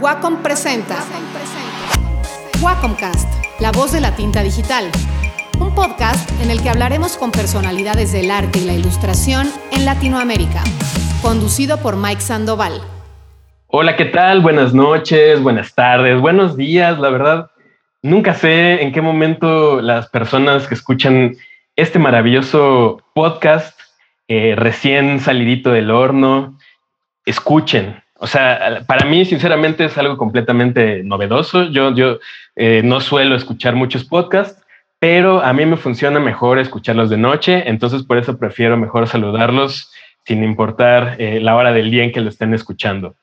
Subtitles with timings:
[0.00, 0.96] Wacom presenta
[2.60, 3.28] Wacomcast,
[3.60, 4.90] la voz de la tinta digital.
[5.60, 10.64] Un podcast en el que hablaremos con personalidades del arte y la ilustración en Latinoamérica.
[11.22, 12.80] Conducido por Mike Sandoval.
[13.68, 14.40] Hola, ¿qué tal?
[14.40, 16.98] Buenas noches, buenas tardes, buenos días.
[16.98, 17.50] La verdad,
[18.02, 21.36] nunca sé en qué momento las personas que escuchan
[21.76, 23.78] este maravilloso podcast
[24.26, 26.58] eh, recién salidito del horno,
[27.26, 31.64] escuchen, o sea, para mí, sinceramente, es algo completamente novedoso.
[31.70, 32.18] Yo, yo
[32.56, 34.62] eh, no suelo escuchar muchos podcasts,
[35.00, 39.92] pero a mí me funciona mejor escucharlos de noche, entonces por eso prefiero mejor saludarlos
[40.24, 43.16] sin importar eh, la hora del día en que lo estén escuchando.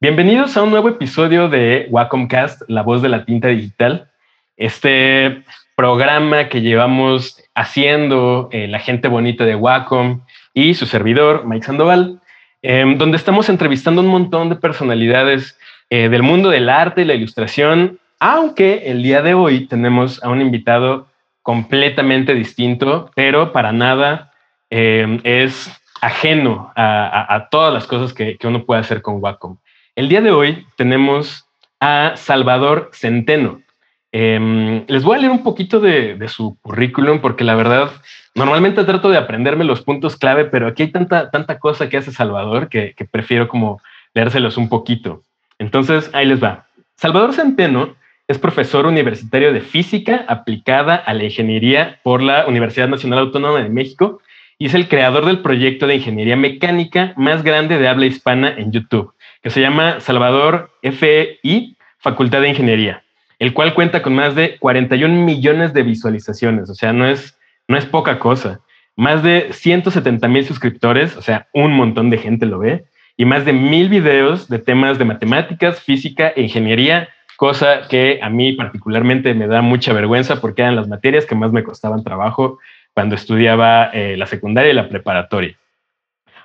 [0.00, 4.10] Bienvenidos a un nuevo episodio de Wacomcast, la voz de la tinta digital.
[4.56, 5.44] Este
[5.76, 10.22] programa que llevamos haciendo eh, la gente bonita de Wacom
[10.54, 12.20] y su servidor, Mike Sandoval
[12.62, 15.56] Em, donde estamos entrevistando un montón de personalidades
[15.90, 20.28] eh, del mundo del arte y la ilustración, aunque el día de hoy tenemos a
[20.28, 21.06] un invitado
[21.42, 24.32] completamente distinto, pero para nada
[24.70, 25.70] em, es
[26.00, 29.56] ajeno a, todas las cosas que, uno puede hacer con Wacom.
[29.94, 31.46] El día de hoy tenemos
[31.80, 33.62] a Salvador Centeno.
[34.10, 37.90] Em, les voy a leer un poquito de, de, su currículum porque la verdad
[38.38, 42.12] Normalmente trato de aprenderme los puntos clave, pero aquí hay tanta, tanta cosa que hace
[42.12, 43.82] Salvador que, prefiero como
[44.14, 45.24] leérselos un poquito.
[45.58, 46.66] Entonces, ahí les va.
[46.94, 47.96] Salvador Centeno
[48.28, 53.70] es profesor universitario de física aplicada a la ingeniería por la Universidad Nacional Autónoma de
[53.70, 54.20] México
[54.56, 58.70] y es el creador del proyecto de ingeniería mecánica más grande de habla hispana en
[58.70, 63.02] YouTube, que se llama Salvador FEI, Facultad de Ingeniería,
[63.40, 67.37] el cual cuenta con más de 41 millones de visualizaciones, o sea, no es
[67.68, 68.60] no es poca cosa.
[68.96, 72.86] Más de 170 mil suscriptores, o sea, un montón de gente lo ve,
[73.16, 78.28] y más de mil videos de temas de matemáticas, física e ingeniería, cosa que a
[78.30, 82.58] mí particularmente me da mucha vergüenza porque eran las materias que más me costaban trabajo
[82.94, 85.56] cuando estudiaba eh, la secundaria y la preparatoria.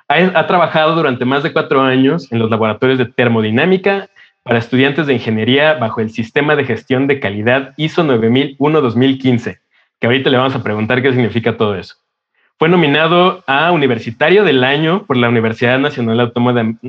[0.07, 4.09] Ha, ha trabajado durante más de cuatro años en los laboratorios de termodinámica
[4.43, 9.62] para estudiantes de ingeniería bajo el sistema de gestión de calidad ISO 9001-2015
[10.03, 11.95] que ahorita le vamos a preguntar qué significa todo eso.
[12.59, 16.19] Fue nominado a Universitario del Año por la Universidad Nacional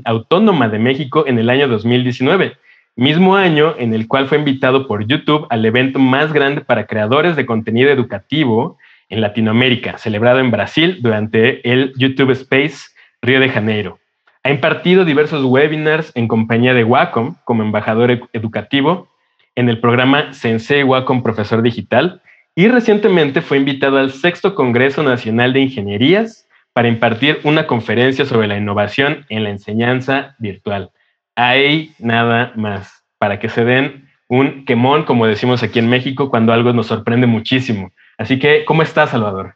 [0.05, 2.57] Autónoma de México en el año 2019,
[2.97, 7.37] mismo año en el cual fue invitado por YouTube al evento más grande para creadores
[7.37, 12.89] de contenido educativo en Latinoamérica, celebrado en Brasil durante el YouTube Space
[13.23, 14.01] Río de Janeiro.
[14.43, 19.07] Ha impartido diversos webinars en compañía de Wacom como embajador educativo
[19.55, 22.21] en el programa Sensei Wacom Profesor Digital
[22.57, 28.47] y recientemente fue invitado al sexto Congreso Nacional de Ingenierías para impartir una conferencia sobre
[28.47, 30.91] la innovación en la enseñanza virtual.
[31.35, 36.53] Hay nada más para que se den un quemón, como decimos aquí en México, cuando
[36.53, 37.93] algo nos sorprende muchísimo.
[38.19, 39.55] Así que, ¿cómo estás, Salvador?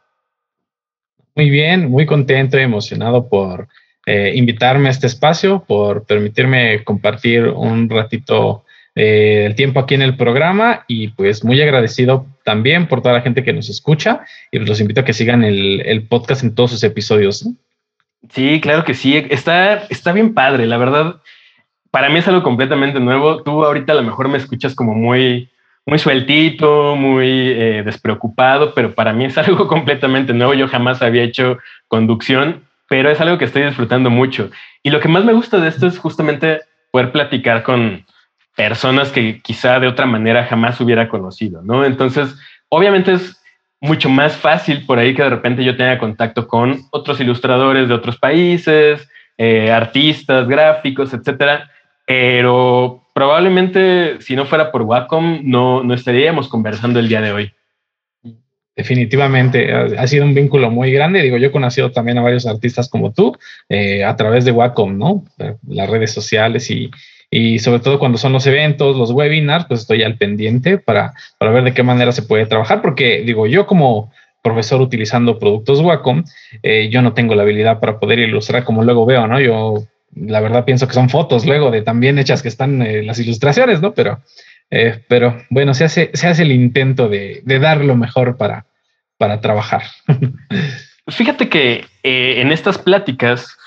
[1.35, 3.67] Muy bien, muy contento y emocionado por
[4.05, 10.01] eh, invitarme a este espacio, por permitirme compartir un ratito eh, el tiempo aquí en
[10.01, 14.21] el programa y pues muy agradecido también por toda la gente que nos escucha
[14.51, 17.47] y pues los invito a que sigan el, podcast en todos sus episodios.
[18.31, 19.15] Sí, claro que sí.
[19.29, 21.17] Está, está bien padre, la verdad.
[21.91, 23.43] Para mí es algo completamente nuevo.
[23.43, 25.51] Tú ahorita a lo mejor me escuchas como muy,
[25.85, 30.55] muy sueltito, muy eh, despreocupado, pero para mí es algo completamente nuevo.
[30.55, 34.49] Yo jamás había hecho conducción, pero es algo que estoy disfrutando mucho.
[34.81, 38.07] Y lo que más me gusta de esto es justamente poder platicar con,
[38.59, 41.85] personas que quizá de otra manera jamás hubiera conocido, ¿no?
[41.85, 42.35] Entonces,
[42.67, 43.41] obviamente es
[43.79, 47.93] mucho más fácil por ahí que de repente yo tenga contacto con otros ilustradores de
[47.93, 51.71] otros países, eh, artistas, gráficos, etcétera,
[52.05, 57.53] pero probablemente si no fuera por Wacom no, no estaríamos conversando el día de hoy.
[58.75, 61.21] Definitivamente, ha sido un vínculo muy grande.
[61.21, 63.37] Digo, yo he conocido también a varios artistas como tú
[63.69, 65.23] eh, a través de Wacom, ¿no?
[65.65, 66.91] Las redes sociales y,
[67.31, 71.51] y sobre todo cuando son los eventos, los webinars, pues estoy al pendiente para, para
[71.51, 74.11] ver de qué manera se puede trabajar, porque digo, yo como
[74.41, 76.23] profesor utilizando productos Wacom,
[76.63, 79.39] eh, yo no tengo la habilidad para poder ilustrar como luego veo, ¿no?
[79.39, 79.83] Yo
[80.15, 83.81] la verdad pienso que son fotos luego de también hechas que están eh, las ilustraciones,
[83.81, 83.93] ¿no?
[83.93, 84.21] Pero,
[84.71, 88.65] eh, pero bueno, se hace, se hace el intento de, de dar lo mejor para,
[89.17, 89.83] para trabajar.
[91.07, 93.57] Fíjate que en estas pláticas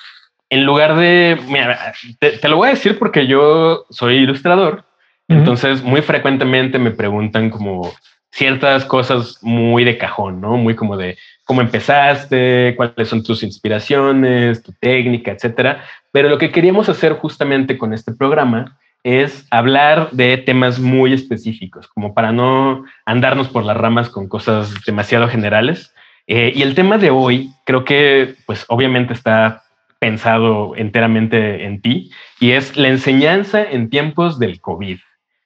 [0.53, 4.85] en lugar de, mira, te, lo voy a decir porque yo soy ilustrador,
[5.27, 7.91] entonces muy frecuentemente me preguntan como
[8.31, 10.59] ciertas cosas muy de cajón, ¿no?
[10.59, 15.85] Muy como de cómo empezaste, cuáles son tus inspiraciones, tu técnica, etcétera.
[16.11, 21.89] Pero lo que queríamos hacer justamente con este programa es hablar de temas muy específicos,
[21.89, 25.95] como para no andarnos por las ramas con cosas demasiado generales.
[26.27, 29.63] Eh, y el tema de hoy creo que, pues obviamente está
[30.03, 32.11] pensado enteramente en ti
[32.41, 34.99] y es la enseñanza en tiempos del COVID.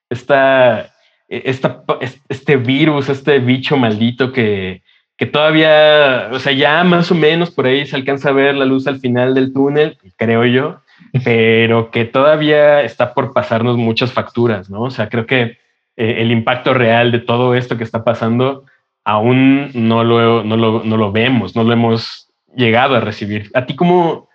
[0.08, 0.94] Esta,
[1.28, 1.84] esta,
[2.30, 4.80] este virus, este bicho maldito que,
[5.18, 8.64] que todavía, o sea, ya más o menos por ahí se alcanza a ver la
[8.64, 10.80] luz al final del túnel, creo yo,
[11.22, 14.84] pero que todavía está por pasarnos muchas facturas, ¿no?
[14.84, 15.58] O sea, creo que
[15.98, 18.64] eh, el impacto real de todo esto que está pasando
[19.04, 23.50] aún no lo, no lo, no lo vemos, no lo hemos llegado a recibir.
[23.52, 24.25] ¿A ti cómo,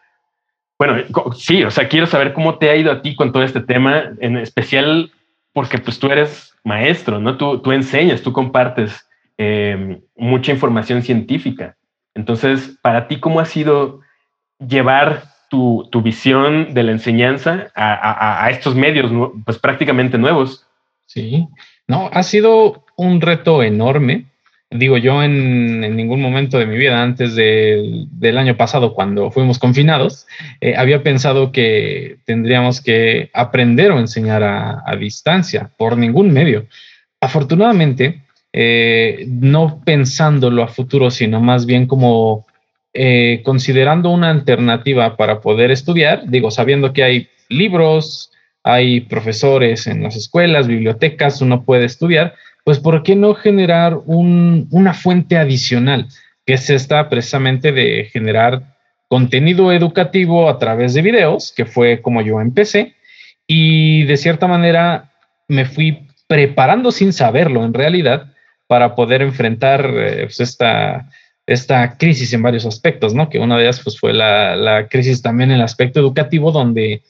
[0.81, 1.03] bueno,
[1.35, 4.13] sí, o sea, quiero saber cómo te ha ido a ti con todo este tema,
[4.19, 5.11] en especial
[5.53, 7.37] porque pues tú eres maestro, ¿no?
[7.37, 9.07] Tú, tú enseñas, tú compartes
[9.37, 11.77] eh, mucha información científica.
[12.15, 13.99] Entonces, para ti, ¿cómo ha sido
[14.57, 19.11] llevar tu, visión de la enseñanza a, estos medios,
[19.45, 20.65] pues prácticamente nuevos?
[21.05, 21.47] Sí,
[21.85, 24.30] no, ha sido un reto enorme.
[24.71, 30.25] Digo, yo en, ningún momento de mi vida, antes del año pasado, cuando fuimos confinados,
[30.61, 36.67] eh, había pensado que tendríamos que aprender o enseñar a, a distancia por ningún medio.
[37.19, 38.21] Afortunadamente,
[38.53, 42.45] eh, no pensándolo a futuro, sino más bien como
[42.93, 48.31] eh, considerando una alternativa para poder estudiar, digo, sabiendo que hay libros,
[48.63, 54.93] hay profesores en las escuelas, bibliotecas, uno puede estudiar, pues ¿por qué no generar una
[54.93, 56.07] fuente adicional?
[56.45, 58.63] Que es esta precisamente de generar
[59.07, 62.95] contenido educativo a través de videos, que fue como yo empecé,
[63.47, 65.11] y de cierta manera
[65.47, 68.31] me fui preparando sin saberlo en realidad
[68.67, 71.09] para poder enfrentar eh, pues, esta,
[71.45, 73.29] esta crisis en varios aspectos, ¿no?
[73.29, 77.01] Que una de ellas pues, fue la, la, crisis también en el aspecto educativo, donde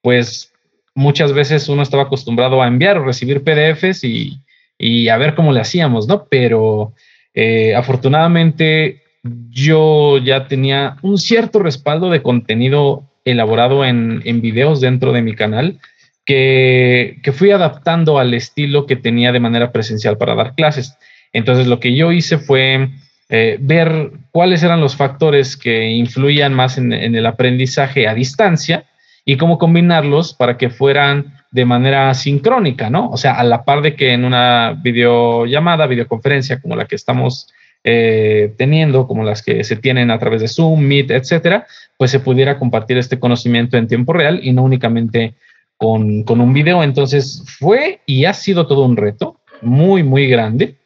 [0.00, 0.50] pues
[0.94, 4.40] muchas veces uno estaba acostumbrado a enviar o recibir PDFs y,
[4.80, 6.26] y a ver cómo le hacíamos, ¿no?
[6.30, 6.94] Pero
[7.34, 9.02] eh, afortunadamente
[9.50, 15.34] yo ya tenía un cierto respaldo de contenido elaborado en, en videos dentro de mi
[15.34, 15.78] canal
[16.24, 20.96] que, que, fui adaptando al estilo que tenía de manera presencial para dar clases.
[21.32, 22.88] Entonces lo que yo hice fue
[23.32, 28.86] eh, ver cuáles eran los factores que influían más en, el aprendizaje a distancia
[29.24, 33.10] y cómo combinarlos para que fueran de manera sincrónica, ¿no?
[33.10, 37.48] O sea, a la par de que en una videollamada, videoconferencia como la que estamos
[37.82, 41.66] eh, teniendo, como las que se tienen a través de Zoom, Meet, etcétera,
[41.96, 45.34] pues se pudiera compartir este conocimiento en tiempo real y no únicamente
[45.76, 46.82] con, con un video.
[46.82, 50.76] Entonces fue y ha sido todo un reto muy, muy grande.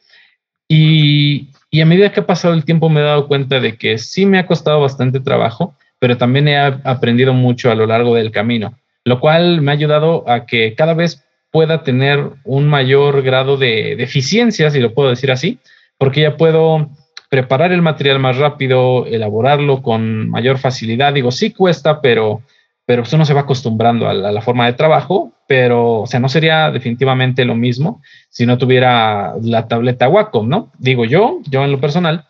[0.67, 1.49] Y,
[1.81, 4.39] a medida que ha pasado el tiempo me he dado cuenta de que sí me
[4.39, 9.19] ha costado bastante trabajo, pero también he aprendido mucho a lo largo del camino, lo
[9.19, 14.69] cual me ha ayudado a que cada vez pueda tener un mayor grado de, eficiencia,
[14.69, 15.59] si lo puedo decir así,
[15.97, 16.89] porque ya puedo
[17.29, 21.13] preparar el material más rápido, elaborarlo con mayor facilidad.
[21.13, 22.41] Digo, sí cuesta, pero,
[22.85, 26.29] pero pues uno se va acostumbrando a la forma de trabajo pero, o sea, no
[26.29, 30.71] sería definitivamente lo mismo si no tuviera la tableta Wacom, ¿no?
[30.79, 32.25] Digo yo, yo en lo personal,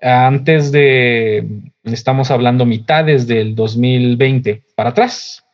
[0.00, 1.46] antes de,
[1.84, 5.44] estamos hablando mitades del 2020 para atrás,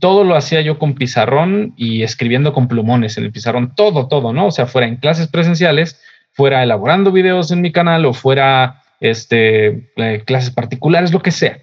[0.00, 4.32] todo lo hacía yo con pizarrón y escribiendo con plumones en el pizarrón, todo, todo,
[4.32, 4.46] ¿no?
[4.46, 6.00] O sea, fuera en clases presenciales,
[6.32, 11.58] fuera elaborando videos en mi canal o fuera este, eh, clases particulares, lo que sea.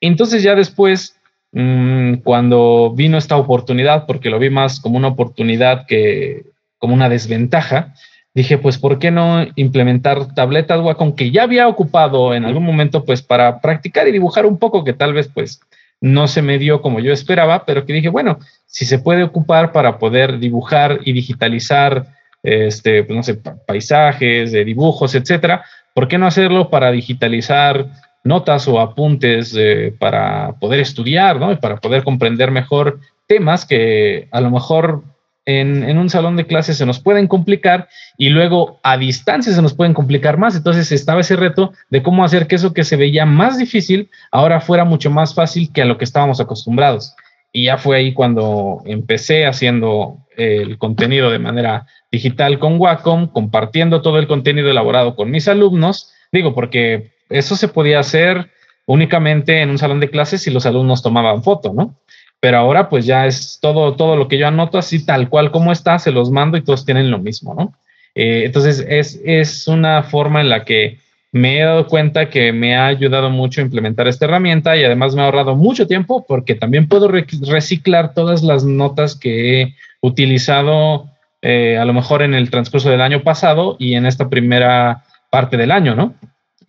[0.00, 1.16] Entonces ya después
[1.58, 6.44] Mm, cuando vino esta oportunidad, porque lo vi más como una oportunidad que
[6.76, 7.94] como una desventaja,
[8.34, 13.06] dije, pues, ¿por qué no implementar tabletas Wacom que ya había ocupado en algún momento,
[13.06, 15.60] pues, para practicar y dibujar un poco, que tal vez, pues,
[16.00, 19.72] no se me dio como yo esperaba, pero que dije, bueno, si se puede ocupar
[19.72, 22.06] para poder dibujar y digitalizar,
[22.42, 23.34] este, pues, no sé,
[23.66, 27.86] paisajes, de dibujos, etcétera, ¿por qué no hacerlo para digitalizar
[28.24, 31.52] notas o apuntes eh, para poder estudiar, ¿no?
[31.52, 35.04] Y para poder comprender mejor temas que a lo mejor
[35.46, 37.88] en, un salón de clases se nos pueden complicar
[38.18, 40.56] y luego a distancia se nos pueden complicar más.
[40.56, 44.60] Entonces estaba ese reto de cómo hacer que eso que se veía más difícil ahora
[44.60, 47.14] fuera mucho más fácil que a lo que estábamos acostumbrados.
[47.52, 54.02] Y ya fue ahí cuando empecé haciendo el contenido de manera digital con Wacom, compartiendo
[54.02, 56.12] todo el contenido elaborado con mis alumnos.
[56.32, 58.50] Digo, porque eso se podía hacer
[58.84, 61.96] únicamente en un salón de clases si los alumnos tomaban foto, ¿no?
[62.40, 65.72] Pero ahora pues ya es todo, todo lo que yo anoto así tal cual como
[65.72, 67.74] está, se los mando y todos tienen lo mismo, ¿no?
[68.14, 70.98] Eh, entonces es, es una forma en la que
[71.32, 75.14] me he dado cuenta que me ha ayudado mucho a implementar esta herramienta y además
[75.14, 81.10] me ha ahorrado mucho tiempo porque también puedo reciclar todas las notas que he utilizado
[81.42, 85.56] eh, a lo mejor en el transcurso del año pasado y en esta primera parte
[85.56, 86.14] del año, ¿no?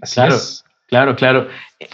[0.02, 0.66] Así claro, es.
[0.88, 1.48] Claro, claro.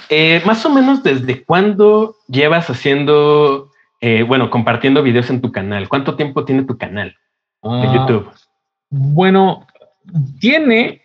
[0.10, 3.72] Eh, más o menos desde cuándo llevas haciendo,
[4.02, 5.90] eh, bueno, compartiendo videos en tu canal.
[5.90, 7.16] ¿Cuánto tiempo tiene tu canal
[7.62, 8.32] de ah, YouTube?
[8.90, 9.68] Bueno,
[10.40, 11.02] tiene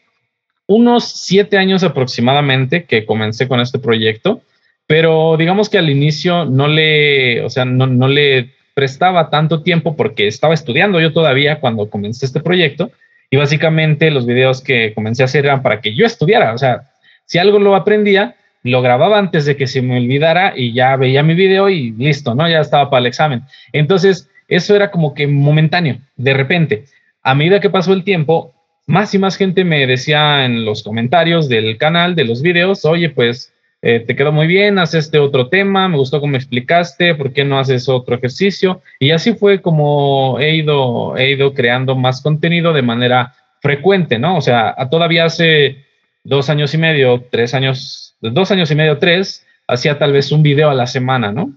[0.67, 4.43] unos siete años aproximadamente que comencé con este proyecto,
[4.87, 9.97] pero digamos que al inicio no le, o sea, no, no le prestaba tanto tiempo
[9.97, 12.93] porque estaba estudiando yo todavía cuando comencé este proyecto
[13.31, 16.83] y básicamente los videos que comencé a hacer eran para que yo estudiara, o sea,
[17.29, 21.23] si algo lo aprendía, lo grababa antes de que se me olvidara y ya veía
[21.23, 22.49] mi video y listo, ¿no?
[22.49, 23.43] Ya estaba para el examen.
[23.73, 26.85] Entonces, eso era como que momentáneo, de repente.
[27.23, 28.55] A medida que pasó el tiempo,
[28.87, 33.11] más y más gente me decía en los comentarios del canal, de los videos, oye,
[33.11, 37.35] pues eh, te quedó muy bien, haz este otro tema, me gustó cómo explicaste, ¿por
[37.35, 38.81] qué no haces otro ejercicio?
[38.99, 44.39] Y así fue como he ido, he ido creando más contenido de manera frecuente, ¿no?
[44.39, 45.88] O sea, todavía hace
[46.29, 50.43] dos años y medio, tres años, dos años y medio, tres, hacía tal vez un
[50.43, 51.53] video a la semana, ¿no?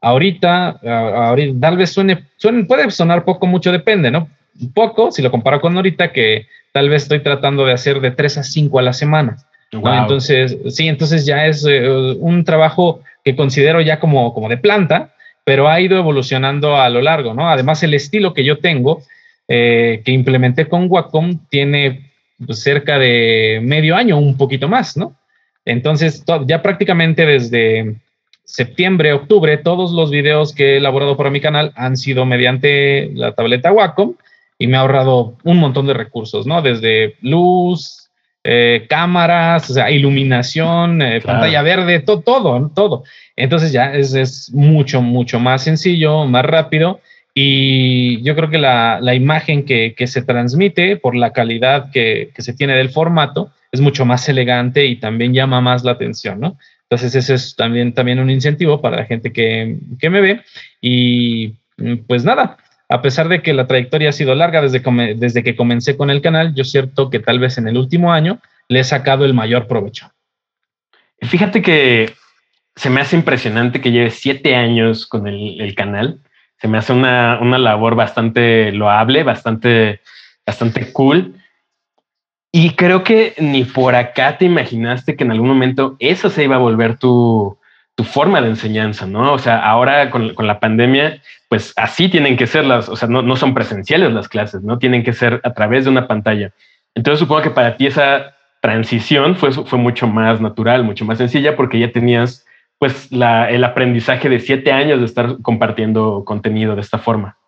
[0.00, 4.28] Ahorita, ahorita tal vez suene, suene, puede sonar poco, mucho, depende, ¿no?
[4.60, 8.10] Un poco, si lo comparo con ahorita, que tal vez estoy tratando de hacer de
[8.10, 9.36] 3 a 5 a la semana.
[9.72, 15.14] Entonces, sí, entonces ya es eh, un trabajo que considero ya como, como de planta,
[15.44, 17.48] pero ha ido evolucionando a lo largo, ¿no?
[17.48, 19.02] Además, el estilo que yo tengo,
[19.48, 22.11] eh, que implementé con Wacom, tiene
[22.50, 25.16] cerca de medio año, un poquito más, ¿no?
[25.64, 27.96] Entonces, ya prácticamente desde
[28.44, 33.32] septiembre, octubre, todos los videos que he elaborado para mi canal han sido mediante la
[33.32, 34.14] tableta Wacom
[34.58, 36.62] y me ha ahorrado un montón de recursos, ¿no?
[36.62, 38.02] Desde luz,
[38.44, 43.04] eh, cámaras, o sea, iluminación, eh, pantalla verde, todo, todo.
[43.36, 47.00] Entonces ya es, mucho, mucho más sencillo, más rápido.
[47.34, 52.74] Y yo creo que la, imagen que, se transmite por la calidad que, se tiene
[52.74, 56.58] del formato es mucho más elegante y también llama más la atención, ¿no?
[56.82, 60.42] Entonces ese es también, también un incentivo para la gente que, que me ve.
[60.82, 61.54] Y
[62.06, 62.58] pues nada,
[62.92, 64.82] a pesar de que la trayectoria ha sido larga desde,
[65.14, 68.38] desde que comencé con el canal, yo cierto que tal vez en el último año
[68.68, 70.12] le he sacado el mayor provecho.
[71.22, 72.12] Fíjate que
[72.76, 76.20] se me hace impresionante que lleve siete años con el, canal.
[76.62, 80.00] Se me hace una, labor bastante loable, bastante,
[80.46, 81.34] bastante cool.
[82.52, 86.54] Y creo que ni por acá te imaginaste que en algún momento eso se iba
[86.54, 87.58] a volver tu,
[87.96, 89.32] tu forma de enseñanza, ¿no?
[89.32, 93.34] O sea, ahora con, la pandemia, pues así tienen que ser las, o sea, no,
[93.34, 94.78] son presenciales las clases, ¿no?
[94.78, 96.52] Tienen que ser a través de una pantalla.
[96.94, 101.56] Entonces supongo que para ti esa transición fue, fue mucho más natural, mucho más sencilla,
[101.56, 102.46] porque ya tenías
[102.82, 107.38] pues la, el aprendizaje de siete años de estar compartiendo contenido de esta forma.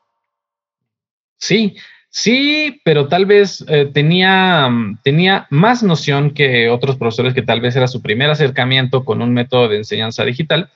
[1.39, 1.75] Sí,
[2.09, 4.71] Sí, pero tal vez eh, tenía,
[5.03, 9.33] tenía más noción que otros profesores que tal vez era su primer acercamiento con un
[9.35, 10.71] método de enseñanza digital,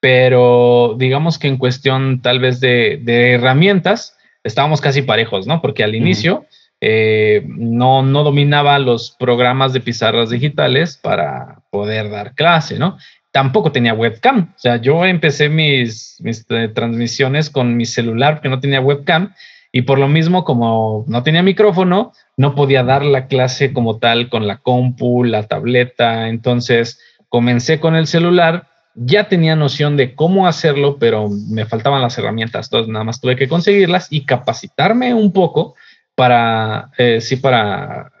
[0.00, 5.62] pero digamos que en cuestión tal vez de, herramientas estábamos casi parejos, ¿no?
[5.62, 6.46] Porque al inicio
[6.80, 12.98] eh, no, no dominaba los programas de pizarras digitales para poder dar clase, ¿no?
[13.34, 18.48] Tampoco tenía webcam, o sea, yo empecé mis, mis eh, transmisiones con mi celular que
[18.48, 19.34] no tenía webcam
[19.76, 24.28] y por lo mismo, como no tenía micrófono, no podía dar la clase como tal
[24.28, 26.28] con la compu, la tableta.
[26.28, 32.16] Entonces comencé con el celular, ya tenía noción de cómo hacerlo, pero me faltaban las
[32.16, 32.68] herramientas.
[32.68, 35.74] Entonces nada más tuve que conseguirlas y capacitarme un poco
[36.14, 38.12] para, eh, sí, para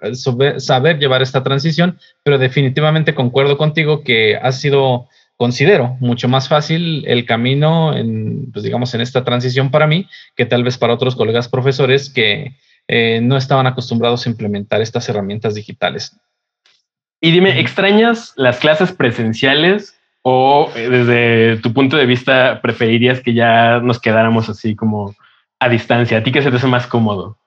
[0.58, 7.04] saber llevar esta transición, pero definitivamente concuerdo contigo que ha sido considero mucho más fácil
[7.06, 11.16] el camino en, pues digamos, en esta transición para mí que tal vez para otros
[11.16, 12.54] colegas profesores que
[12.86, 16.18] eh, no estaban acostumbrados a implementar estas herramientas digitales.
[17.20, 23.34] Y dime, ¿extrañas las clases presenciales o eh, desde tu punto de vista preferirías que
[23.34, 25.14] ya nos quedáramos así como
[25.58, 26.18] a distancia?
[26.18, 27.38] ¿A ti qué se te hace más cómodo?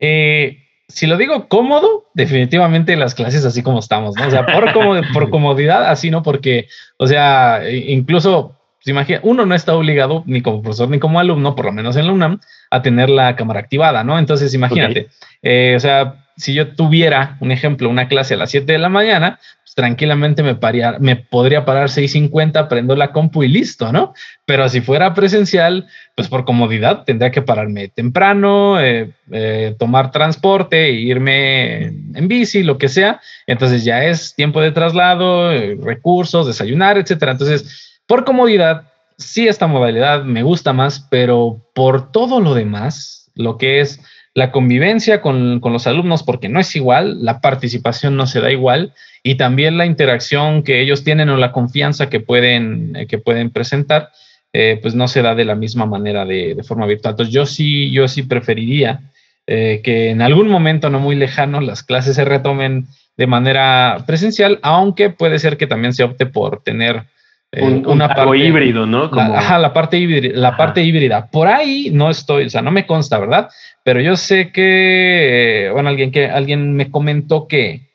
[0.00, 4.26] Eh, si lo digo cómodo, definitivamente las clases así como estamos, ¿no?
[4.26, 4.72] O sea, por,
[5.12, 6.22] por comodidad, así, ¿no?
[6.22, 11.20] Porque, o sea, incluso, se imagina, uno no está obligado, ni como profesor ni como
[11.20, 12.40] alumno, por lo menos en la UNAM,
[12.70, 14.18] a tener la cámara activada, ¿no?
[14.18, 15.08] Entonces, imagínate,
[15.42, 18.88] eh, o sea, si yo tuviera un ejemplo, una clase a las 7 de la
[18.88, 19.38] mañana,
[19.78, 20.58] tranquilamente me,
[20.98, 24.12] me podría parar 6.50, prendo la compu y listo, ¿no?
[24.44, 30.90] Pero si fuera presencial, pues por comodidad tendría que pararme temprano, eh, eh, tomar transporte,
[30.90, 33.20] irme en bici, lo que sea.
[33.46, 37.30] Entonces ya es tiempo de traslado, eh, recursos, desayunar, etcétera.
[37.30, 43.58] Entonces, por comodidad, sí esta modalidad me gusta más, pero por todo lo demás, lo
[43.58, 44.00] que es
[44.34, 48.92] la convivencia con, los alumnos, porque no es igual, la participación no se da igual,
[49.22, 53.50] y también la interacción que ellos tienen o la confianza que pueden, eh, que pueden
[53.50, 54.10] presentar,
[54.52, 57.12] eh, pues no se da de la misma manera de, forma virtual.
[57.12, 59.00] Entonces yo sí, yo sí preferiría
[59.46, 64.58] eh, que en algún momento no muy lejano las clases se retomen de manera presencial,
[64.62, 67.02] aunque puede ser que también se opte por tener
[67.52, 69.10] un, una parte híbrido, ¿no?
[69.10, 71.30] La, ajá, la parte híbrida, la parte híbrida.
[71.30, 73.48] Por ahí no estoy, o sea, no me consta, ¿verdad?
[73.84, 77.88] Pero yo sé que, eh, bueno, alguien que alguien me comentó que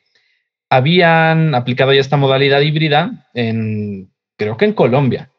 [0.68, 5.30] habían aplicado ya esta modalidad híbrida en, creo que en Colombia.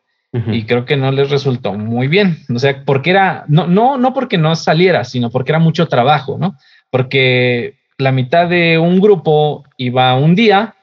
[0.52, 2.40] Y creo que no les resultó muy bien.
[2.54, 6.38] O sea, porque era, no, no, no porque no saliera, sino porque era mucho trabajo,
[6.38, 6.58] ¿no?
[6.90, 10.76] Porque la mitad de un grupo iba un día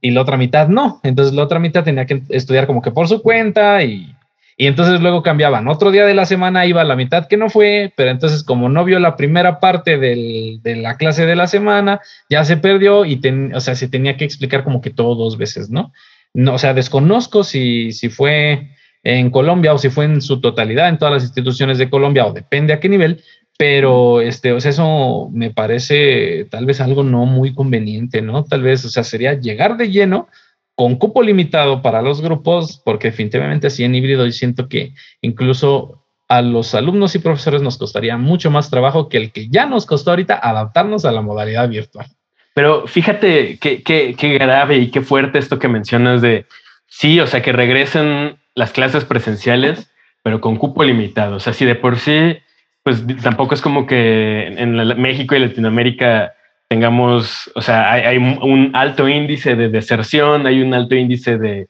[0.00, 1.00] y la otra mitad no.
[1.02, 4.14] Entonces la otra mitad tenía que estudiar como que por su cuenta y,
[4.56, 5.68] y entonces luego cambiaban.
[5.68, 8.84] Otro día de la semana iba la mitad que no fue, pero entonces como no
[8.84, 13.20] vio la primera parte del, de la clase de la semana, ya se perdió y
[13.54, 15.92] o sea, se tenía que explicar como que todo dos veces, ¿no?
[16.34, 18.70] no o sea, desconozco si, si fue
[19.02, 22.32] en Colombia o si fue en su totalidad en todas las instituciones de Colombia o
[22.32, 23.22] depende a qué nivel,
[23.60, 28.42] pero este, o sea, eso me parece tal vez algo no muy conveniente, ¿no?
[28.42, 30.28] Tal vez, o sea, sería llegar de lleno
[30.74, 36.02] con cupo limitado para los grupos, porque definitivamente así en híbrido yo siento que incluso
[36.26, 39.84] a los alumnos y profesores nos costaría mucho más trabajo que el que ya nos
[39.84, 42.06] costó ahorita adaptarnos a la modalidad virtual.
[42.54, 46.46] Pero fíjate qué, qué, qué grave y qué fuerte esto que mencionas de,
[46.86, 49.90] sí, o sea, que regresen las clases presenciales,
[50.22, 51.36] pero con cupo limitado.
[51.36, 52.38] O sea, si de por sí
[52.82, 56.32] pues tampoco es como que en México y Latinoamérica
[56.68, 61.68] tengamos, o sea, hay, un alto índice de deserción, hay un alto índice de,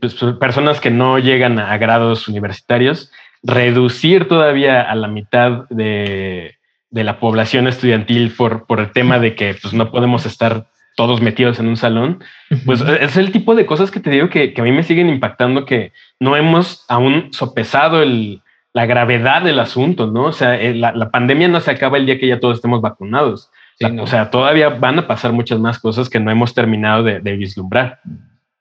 [0.00, 3.12] pues, personas que no llegan a, grados universitarios.
[3.42, 6.56] Reducir todavía a la mitad de,
[6.90, 11.58] la población estudiantil por, por el tema de que pues, no podemos estar todos metidos
[11.58, 12.22] en un salón,
[12.66, 15.08] pues es el tipo de cosas que te digo que, que a mí me siguen
[15.08, 20.24] impactando, que no hemos aún sopesado el, la gravedad del asunto, ¿no?
[20.24, 23.50] O sea, eh, la, pandemia no se acaba el día que ya todos estemos vacunados.
[23.98, 28.00] O sea, todavía van a pasar muchas más cosas que no hemos terminado de, vislumbrar.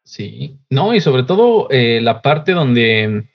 [0.04, 3.26] Sí, no, y sobre todo eh, la parte donde,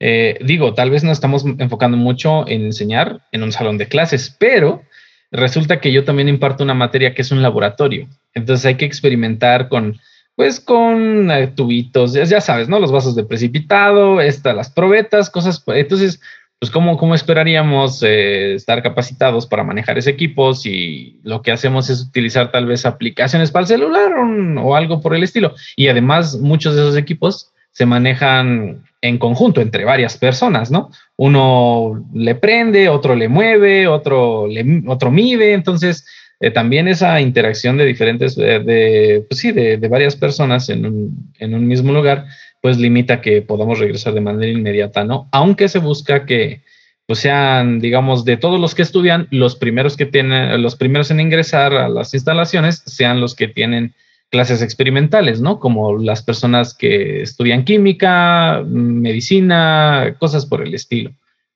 [0.00, 4.34] eh, digo, tal vez no estamos enfocando mucho en enseñar en un salón de clases,
[4.38, 4.82] pero
[5.30, 8.08] resulta que yo también imparto una materia que es un laboratorio.
[8.32, 10.00] Entonces hay que experimentar con
[10.36, 12.80] pues con eh, tubitos, ya, sabes, ¿no?
[12.80, 15.62] Los vasos de precipitado, esta, las probetas, cosas.
[15.66, 16.20] Entonces,
[16.58, 21.88] pues, ¿cómo, cómo esperaríamos eh, estar capacitados para manejar ese equipo si lo que hacemos
[21.90, 24.12] es utilizar tal vez aplicaciones para el celular
[24.58, 25.54] o, algo por el estilo?
[25.76, 30.90] Y además, muchos de esos equipos se manejan en conjunto entre varias personas, ¿no?
[31.16, 36.06] Uno le prende, otro le mueve, otro, le, otro mide, entonces
[36.40, 41.32] eh, también esa interacción de diferentes, eh, de, pues sí, de, varias personas en un,
[41.38, 42.26] en un, mismo lugar,
[42.60, 45.28] pues limita que podamos regresar de manera inmediata, ¿no?
[45.32, 46.62] Aunque se busca que
[47.06, 51.20] pues sean, digamos, de todos los que estudian, los primeros que tienen, los primeros en
[51.20, 53.94] ingresar a las instalaciones sean los que tienen
[54.30, 55.60] clases experimentales, ¿no?
[55.60, 61.12] Como las personas que estudian química, medicina, cosas por el estilo.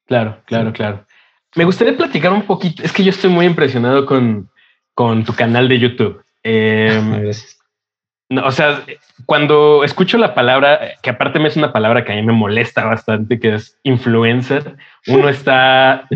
[0.07, 1.07] Claro, claro, claro.
[1.57, 4.51] Me gustaría platicar un poquito, es que yo estoy muy impresionado con,
[4.99, 6.25] con tu canal de YouTube.
[6.43, 7.57] Em, Gracias.
[8.43, 8.83] o sea,
[9.27, 12.85] cuando escucho la palabra, que aparte me es una palabra que a mí me molesta
[12.85, 14.75] bastante, que es influencer,
[15.07, 16.09] uno está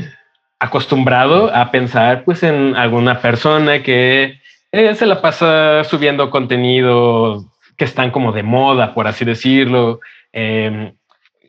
[0.59, 4.41] acostumbrado a pensar pues en alguna persona que
[4.73, 7.45] eh, se la pasa subiendo contenido
[7.77, 10.01] que están como de moda, por así decirlo.
[10.33, 10.93] Em,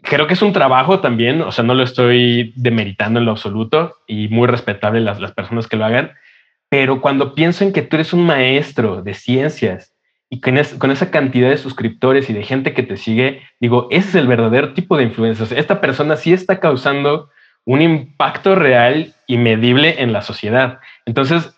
[0.03, 3.95] creo que es un trabajo también, o sea, no lo estoy demeritando en lo absoluto
[4.05, 6.11] y muy respetable las, las personas que lo hagan,
[6.73, 9.93] pero cuando pienso en que tú eres un maestro de ciencias
[10.27, 14.09] y con, con, esa cantidad de suscriptores y de gente que te sigue, digo, ese
[14.09, 15.45] es el verdadero tipo de influencia.
[15.55, 17.29] esta persona sí está causando
[17.63, 20.79] un impacto real y medible en la sociedad.
[21.05, 21.55] Entonces,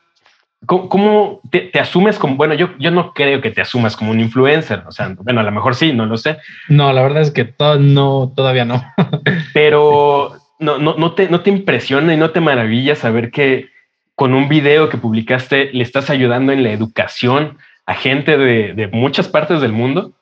[0.66, 4.84] ¿cómo, te, asumes como, bueno, yo, yo no creo que te asumas como un influencer,
[4.86, 6.40] o sea, bueno, a lo mejor sí, no lo sé.
[6.68, 8.84] No, la verdad es que no, todavía no.
[9.54, 13.74] pero no, no, no, te, no te impresiona y no te maravilla saber que
[14.16, 19.28] con un video que publicaste le estás ayudando en la educación a gente de, muchas
[19.28, 20.14] partes del mundo.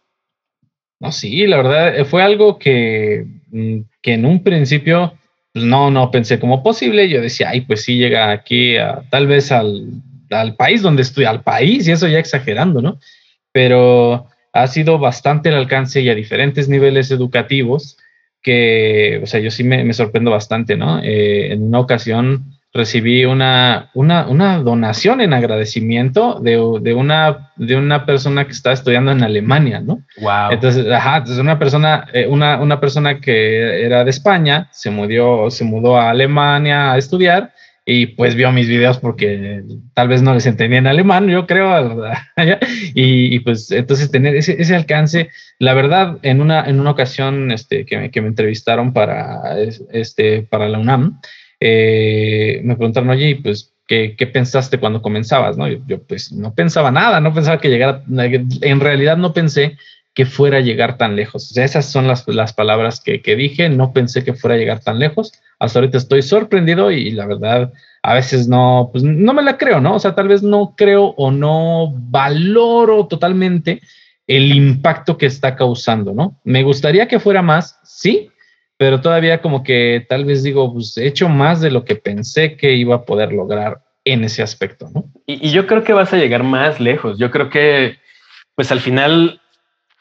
[0.99, 5.13] No, sí, la verdad eh, fue algo que, mm, que en un principio
[5.53, 7.09] pues, no, no pensé como posible.
[7.09, 8.75] Yo decía, ay, pues sí llega aquí
[9.09, 10.01] tal vez al,
[10.31, 12.99] al país donde estoy, al país, y eso ya exagerando, ¿no?
[13.51, 17.97] Pero ha sido bastante el alcance y a diferentes niveles educativos
[18.41, 21.01] que, o sea, yo sí me, sorprendo bastante, ¿no?
[21.01, 27.75] Eh, en una ocasión recibí una, una, una donación en agradecimiento de, de, una, de
[27.75, 30.01] una persona que está estudiando en Alemania, ¿no?
[30.19, 30.51] Wow.
[30.51, 35.51] Entonces, ajá, entonces una persona, eh, una, una persona que era de España, se mudó,
[35.51, 37.53] se mudó a Alemania a estudiar
[37.85, 42.07] y pues vio mis videos porque tal vez no les entendía en alemán, yo creo,
[42.95, 47.51] y, y, pues entonces tener ese, ese, alcance, la verdad, en una, en una ocasión
[47.51, 49.41] este, que, me, que me entrevistaron para,
[49.91, 51.19] este, para la UNAM,
[51.59, 55.57] eh, me preguntaron, oye, pues, ¿qué, ¿qué, pensaste cuando comenzabas?
[55.57, 55.67] ¿no?
[55.67, 59.77] Yo, pues no pensaba nada, no pensaba que llegara, en realidad no pensé
[60.13, 61.57] que fuera a llegar tan lejos.
[61.57, 64.99] Esas son las, las palabras que, que, dije, no pensé que fuera a llegar tan
[64.99, 65.33] lejos.
[65.59, 69.79] Hasta ahorita estoy sorprendido y la verdad a veces no, pues no me la creo,
[69.79, 69.95] ¿no?
[69.95, 73.81] O sea, tal vez no creo o no valoro totalmente
[74.27, 76.39] el impacto que está causando, ¿no?
[76.43, 78.29] Me gustaría que fuera más, sí,
[78.77, 82.57] pero todavía como que tal vez digo, pues he hecho más de lo que pensé
[82.57, 85.05] que iba a poder lograr en ese aspecto, ¿no?
[85.25, 87.17] Y, y yo creo que vas a llegar más lejos.
[87.17, 87.97] Yo creo que,
[88.55, 89.39] pues al final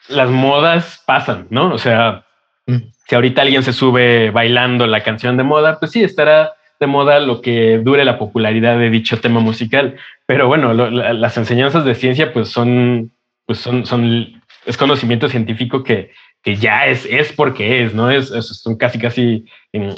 [0.09, 1.73] las modas pasan, ¿no?
[1.73, 2.25] O sea,
[2.67, 2.77] mm.
[3.07, 7.19] si ahorita alguien se sube bailando la canción de moda, pues sí, estará de moda
[7.19, 9.95] lo que dure la popularidad de dicho tema musical.
[10.25, 13.11] Pero bueno, las enseñanzas de ciencia, pues son,
[13.45, 16.11] pues son, son, es conocimiento científico que,
[16.43, 18.11] que ya es, es porque es, ¿no?
[18.11, 19.45] Es, son casi, casi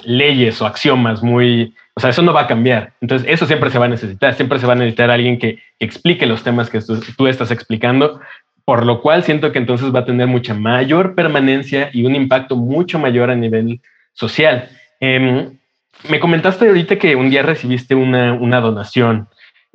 [0.06, 2.94] leyes o axiomas muy, o sea, eso no va a cambiar.
[3.02, 6.26] Entonces, eso siempre se va a necesitar, siempre se va a necesitar alguien que, explique
[6.26, 6.80] los temas que
[7.18, 8.22] tú estás explicando,
[8.64, 12.56] por lo cual siento que entonces va a tener mucha mayor permanencia y un impacto
[12.56, 13.80] mucho mayor a nivel
[14.14, 14.70] social.
[15.00, 15.58] Em,
[16.10, 19.28] me comentaste ahorita que un día recibiste una, donación.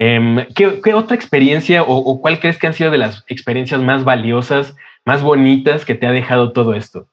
[0.02, 4.74] Em, ¿qué, otra experiencia o, cuál crees que han sido de las experiencias más valiosas,
[5.04, 7.06] más bonitas que te ha dejado todo esto?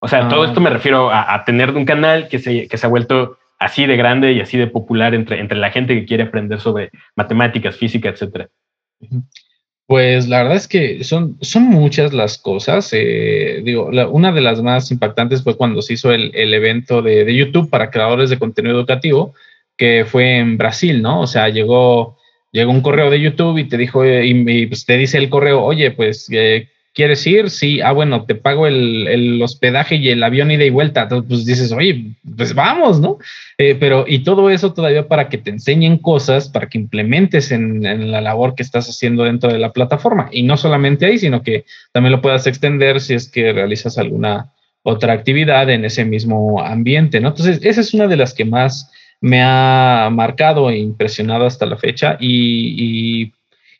[0.00, 0.46] O sea, todo ah.
[0.46, 3.96] esto me refiero a, tener un canal que se, que se ha vuelto así de
[3.96, 8.08] grande y así de popular entre, entre la gente que quiere aprender sobre matemáticas, física,
[8.08, 8.48] etcétera.
[9.86, 12.88] Pues la verdad es que son, son muchas las cosas.
[12.92, 17.68] Eh, digo, una de las más impactantes fue cuando se hizo el, evento de, YouTube
[17.68, 19.34] para creadores de contenido educativo,
[19.76, 21.20] que fue en Brasil, ¿no?
[21.20, 22.18] O sea, llegó,
[22.52, 25.90] llegó un correo de YouTube y te dijo, y, pues te dice el correo, oye,
[25.90, 27.50] pues eh, ¿Quieres ir?
[27.50, 31.02] Sí, ah, bueno, te pago el, hospedaje y el avión ida y vuelta.
[31.02, 33.18] Entonces, pues dices, oye, pues vamos, ¿no?
[33.58, 37.84] Eh, pero, y todo eso todavía para que te enseñen cosas, para que implementes en,
[37.84, 40.28] en, la labor que estás haciendo dentro de la plataforma.
[40.30, 44.52] Y no solamente ahí, sino que también lo puedas extender si es que realizas alguna
[44.84, 47.30] otra actividad en ese mismo ambiente, ¿no?
[47.30, 48.88] Entonces, esa es una de las que más
[49.24, 52.18] me ha marcado e impresionado hasta la fecha.
[52.20, 53.32] Y,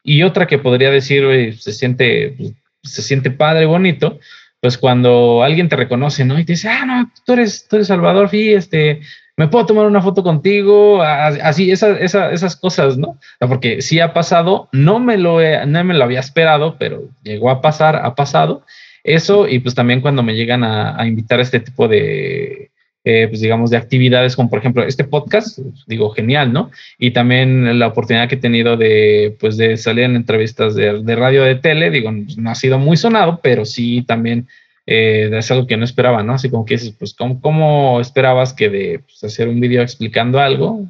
[0.03, 2.35] y, otra que podría decir, se siente
[2.83, 4.19] se siente padre, bonito,
[4.61, 6.39] pues cuando alguien te reconoce, ¿no?
[6.39, 9.01] Y te dice, ah, no, tú eres, tú eres Salvador, fí, este,
[9.37, 13.19] me puedo tomar una foto contigo, así, esas, cosas, ¿no?
[13.39, 17.61] Porque sí ha pasado, no me, lo no me lo había esperado, pero llegó a
[17.61, 18.65] pasar, ha pasado.
[19.03, 22.71] Eso, y pues también cuando me llegan a invitar a este tipo de,
[23.05, 26.71] eh, pues digamos, de actividades como por ejemplo este podcast, digo, genial, ¿no?
[26.99, 31.17] Y también la oportunidad que he tenido de, pues, de salir en entrevistas de, de
[31.17, 34.49] radio, de tele, digo, no ha sido muy sonado, pero sí también
[34.87, 36.33] eh, es algo que no esperaba, ¿no?
[36.33, 40.41] Así como que dices, pues, ¿cómo, cómo esperabas que de pues, hacer un video explicando
[40.41, 40.89] algo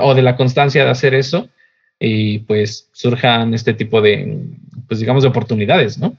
[0.00, 1.50] o de la constancia de hacer eso
[1.98, 4.42] y pues surjan este tipo de,
[4.88, 6.16] pues digamos, de oportunidades, ¿no?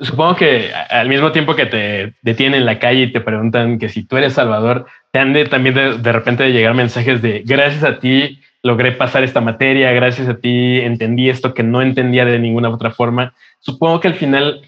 [0.00, 3.88] Supongo que al mismo tiempo que te detienen en la calle y te preguntan que
[3.88, 7.84] si tú eres Salvador, te han de también de, repente de llegar mensajes de gracias
[7.84, 12.40] a ti logré pasar esta materia, gracias a ti entendí esto que no entendía de
[12.40, 13.32] ninguna otra forma.
[13.60, 14.62] Supongo que al final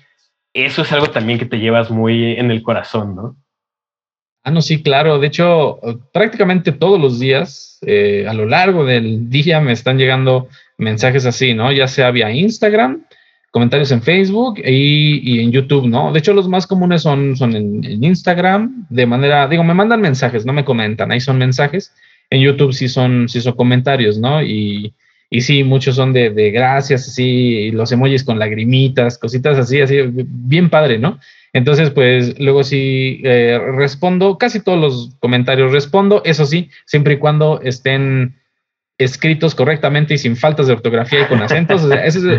[0.53, 3.37] eso es algo también que te llevas muy en el corazón, ¿no?
[4.45, 5.19] Ah, no, sí, claro.
[5.19, 5.81] De hecho,
[6.13, 11.55] prácticamente todos los días, eh, a lo largo del día, me están llegando mensajes así,
[11.55, 11.73] ¿no?
[11.73, 13.05] Ya sea vía Instagram,
[13.51, 16.13] comentarios en Facebook y, en YouTube, ¿no?
[16.13, 20.45] De hecho, los más comunes son, son en, Instagram, de manera, digo, me mandan mensajes,
[20.45, 21.95] no me comentan, ahí son mensajes.
[22.31, 24.43] En YouTube sí son, sí son comentarios, ¿no?
[24.43, 24.95] Y,
[25.31, 29.97] y sí, muchos son de, de gracias, así, los emojis con lagrimitas, cositas así, así,
[30.13, 31.19] bien padre, ¿no?
[31.53, 37.19] Entonces, pues luego sí eh, respondo, casi todos los comentarios respondo, eso sí, siempre y
[37.19, 38.37] cuando estén
[38.99, 41.89] escritos correctamente y sin faltas de ortografía y con acentos.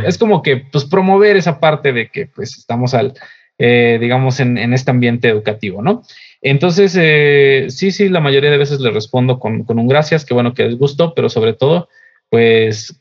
[0.05, 3.13] es, como que pues, promover esa parte de que pues, estamos al,
[3.57, 6.03] eh, digamos, en, este ambiente educativo, ¿no?
[6.41, 10.33] Entonces, eh, sí, sí, la mayoría de veces le respondo con, con un gracias, que
[10.33, 11.89] bueno que les gustó, pero sobre todo,
[12.29, 12.99] pues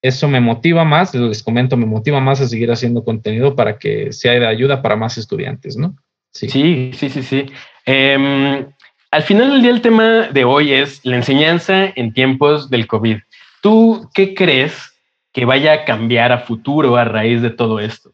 [0.00, 4.12] eso me motiva más, les comento, me motiva más a seguir haciendo contenido para que
[4.12, 5.96] sea de ayuda para más estudiantes, ¿no?
[6.32, 7.22] Sí, sí, sí, sí.
[7.22, 7.46] sí.
[7.84, 8.66] Em,
[9.10, 13.18] al final del día el tema de hoy es la enseñanza en tiempos del COVID.
[13.62, 14.92] ¿Tú qué crees
[15.32, 18.12] que vaya a cambiar a futuro a raíz de todo esto?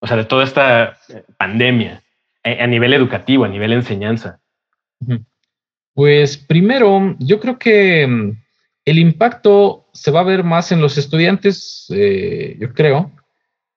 [0.00, 2.02] O sea, de toda esta eh, pandemia
[2.42, 4.40] eh, a nivel educativo, a nivel enseñanza.
[5.94, 8.42] Pues primero, yo creo que mm,
[8.84, 13.12] el impacto se va a ver más en los estudiantes, eh, yo creo,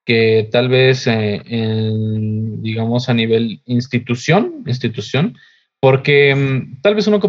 [0.04, 5.38] que tal vez en, digamos, a nivel institución, institución,
[5.80, 7.20] porque mm, tal vez uno,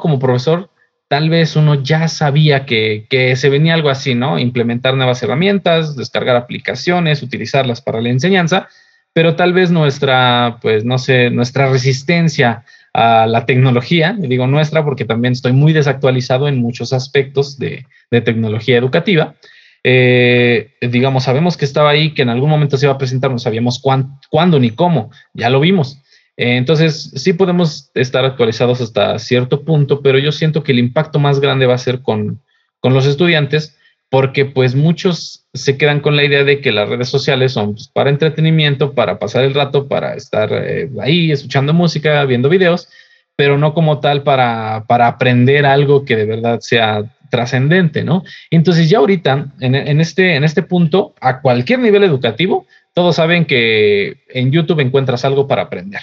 [0.00, 0.70] como profesor,
[1.08, 4.38] tal vez uno ya sabía que, se venía algo así, ¿no?
[4.38, 8.68] Implementar nuevas herramientas, descargar aplicaciones, utilizarlas para la enseñanza,
[9.12, 14.84] pero tal vez nuestra, pues no sé, nuestra resistencia a la tecnología, y digo nuestra
[14.84, 19.34] porque también estoy muy desactualizado en muchos aspectos de, tecnología educativa.
[19.82, 23.38] Eh, digamos, sabemos que estaba ahí, que en algún momento se iba a presentar, no
[23.38, 26.00] sabíamos cuándo ni cómo, ya lo vimos.
[26.40, 31.18] Eh, entonces, sí podemos estar actualizados hasta cierto punto, pero yo siento que el impacto
[31.18, 32.40] más grande va a ser con,
[32.82, 33.76] los estudiantes,
[34.08, 37.88] porque pues muchos se quedan con la idea de que las redes sociales son pues,
[37.88, 42.88] para entretenimiento, para pasar el rato, para estar eh, ahí escuchando música, viendo videos,
[43.36, 48.24] pero no como tal para, para aprender algo que de verdad sea trascendente, ¿no?
[48.50, 53.44] Entonces ya ahorita, en, en, este, en este punto, a cualquier nivel educativo, todos saben
[53.44, 56.00] que en YouTube encuentras algo para aprender.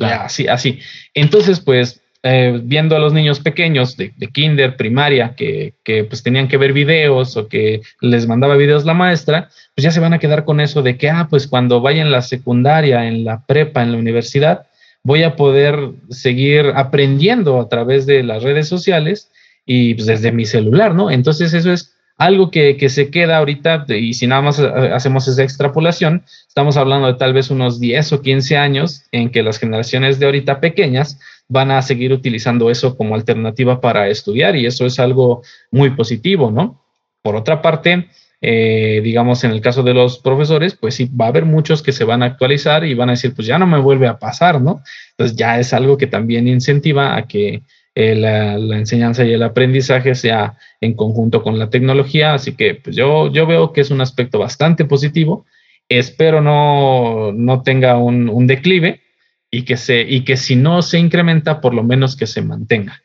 [0.00, 0.78] Así, así.
[1.14, 6.48] Entonces, pues, eh, viendo a los niños pequeños de, kinder, primaria, que, que, pues tenían
[6.48, 10.18] que ver videos o que les mandaba videos la maestra, pues ya se van a
[10.18, 13.82] quedar con eso de que, ah, pues cuando vaya en la secundaria, en la prepa,
[13.82, 14.66] en la universidad,
[15.02, 19.30] voy a poder seguir aprendiendo a través de las redes sociales
[19.64, 21.10] y pues, desde mi celular, ¿no?
[21.12, 25.28] Entonces eso es algo que, que, se queda ahorita, y si nada más eh, hacemos
[25.28, 29.58] esa extrapolación, estamos hablando de tal vez unos 10 o 15 años en que las
[29.58, 34.86] generaciones de ahorita pequeñas van a seguir utilizando eso como alternativa para estudiar y eso
[34.86, 36.82] es algo muy positivo, ¿no?
[37.22, 38.08] Por otra parte,
[38.40, 41.92] eh, digamos, en el caso de los profesores, pues sí, va a haber muchos que
[41.92, 44.60] se van a actualizar y van a decir, pues ya no me vuelve a pasar,
[44.60, 44.82] ¿no?
[45.10, 47.62] Entonces ya es algo que también incentiva a que
[47.98, 52.34] eh, la, enseñanza y el aprendizaje sea en conjunto con la tecnología.
[52.34, 55.46] Así que pues yo, yo veo que es un aspecto bastante positivo.
[55.88, 59.00] Espero no, no tenga un, declive
[59.50, 63.00] y que, se, y que si no se incrementa, por lo menos que se mantenga.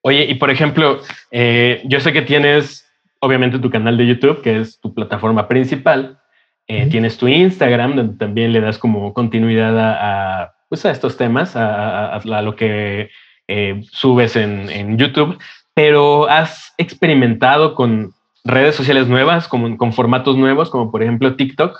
[0.00, 2.84] Oye, y por ejemplo, eh, yo sé que tienes
[3.20, 6.18] obviamente tu canal de YouTube, que es tu plataforma principal.
[6.66, 11.54] Eh, tienes tu Instagram, donde también le das como continuidad a, pues a estos temas,
[11.54, 13.10] a, a lo que
[13.48, 15.38] eh, subes en, YouTube,
[15.74, 18.12] pero has experimentado con
[18.44, 21.78] redes sociales nuevas, como, con formatos nuevos, como por ejemplo TikTok,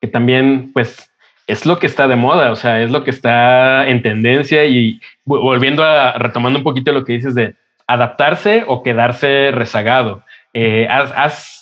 [0.00, 1.10] que también pues
[1.46, 5.00] es lo que está de moda, o sea, es lo que está en tendencia y
[5.24, 7.54] volviendo a retomando un poquito lo que dices de
[7.86, 10.22] adaptarse o quedarse rezagado.
[10.52, 11.57] Eh, ¿Has,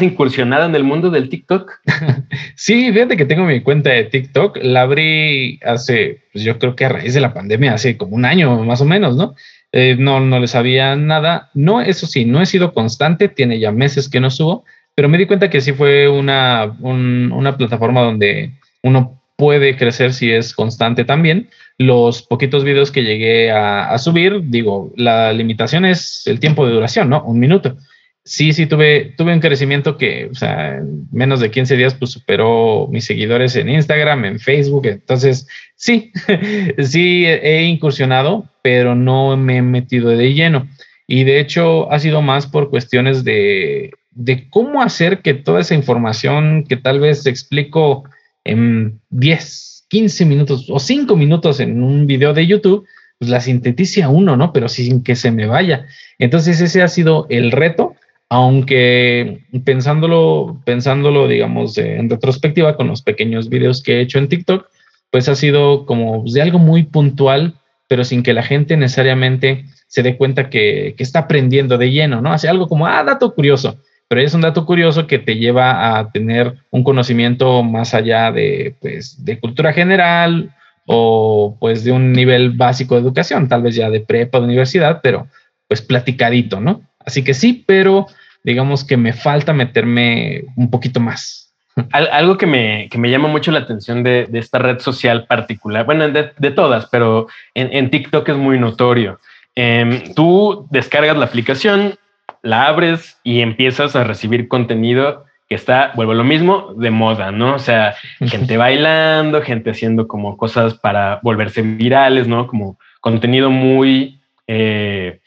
[0.00, 1.80] incursionado en el mundo del TikTok?
[2.56, 4.58] sí, fíjate que tengo mi cuenta de TikTok.
[4.62, 8.24] La abrí hace, pues yo creo que a raíz de la pandemia, hace como un
[8.24, 9.34] año más o menos, ¿no?
[9.72, 11.50] Eh, no, no le sabía nada.
[11.54, 14.64] No, eso sí, no he sido constante, tiene ya meses que no subo,
[14.94, 20.30] pero me di cuenta que sí fue una, una plataforma donde uno puede crecer si
[20.30, 21.48] es constante también.
[21.78, 27.08] Los poquitos videos que llegué a subir, digo, la limitación es el tiempo de duración,
[27.08, 27.24] ¿no?
[27.24, 27.76] Un minuto
[28.24, 32.10] sí, sí, tuve, tuve un crecimiento que, o sea, en menos de 15 días, pues
[32.10, 34.86] superó mis seguidores en Instagram, en Facebook.
[34.86, 36.12] Entonces, sí,
[36.78, 40.68] sí he incursionado, pero no me he metido de lleno.
[41.06, 45.74] Y de hecho, ha sido más por cuestiones de, de cómo hacer que toda esa
[45.74, 48.04] información que tal vez explico
[48.44, 52.86] en 10, 15 minutos o 5 minutos en un video de YouTube,
[53.18, 54.52] pues la sintetice a uno, ¿no?
[54.52, 55.86] Pero sin que se me vaya.
[56.18, 57.96] Entonces ese ha sido el reto
[58.28, 64.66] aunque pensándolo, pensándolo, digamos, en retrospectiva con los pequeños videos que he hecho en TikTok,
[65.10, 67.54] pues ha sido como de algo muy puntual,
[67.88, 72.32] pero sin que la gente necesariamente se dé cuenta que, está aprendiendo de lleno, ¿no?
[72.32, 76.10] Hace algo como, ah, dato curioso, pero es un dato curioso que te lleva a
[76.10, 80.52] tener un conocimiento más allá de, pues, de cultura general
[80.86, 85.00] o pues de un nivel básico de educación, tal vez ya de prepa, de universidad,
[85.02, 85.28] pero
[85.68, 86.82] pues platicadito, ¿no?
[87.04, 88.06] Así que sí, pero
[88.42, 91.52] digamos que me falta meterme un poquito más.
[91.90, 95.84] Algo que me, que me llama mucho la atención de, de esta red social particular,
[95.84, 99.18] bueno, de, de todas, pero en, en, TikTok es muy notorio.
[99.56, 101.96] Eh, tú descargas la aplicación,
[102.42, 107.56] la abres y empiezas a recibir contenido que está, vuelvo lo mismo, de moda, ¿no?
[107.56, 112.46] O sea, gente bailando, gente haciendo como cosas para volverse virales, ¿no?
[112.46, 115.20] Como contenido muy eh,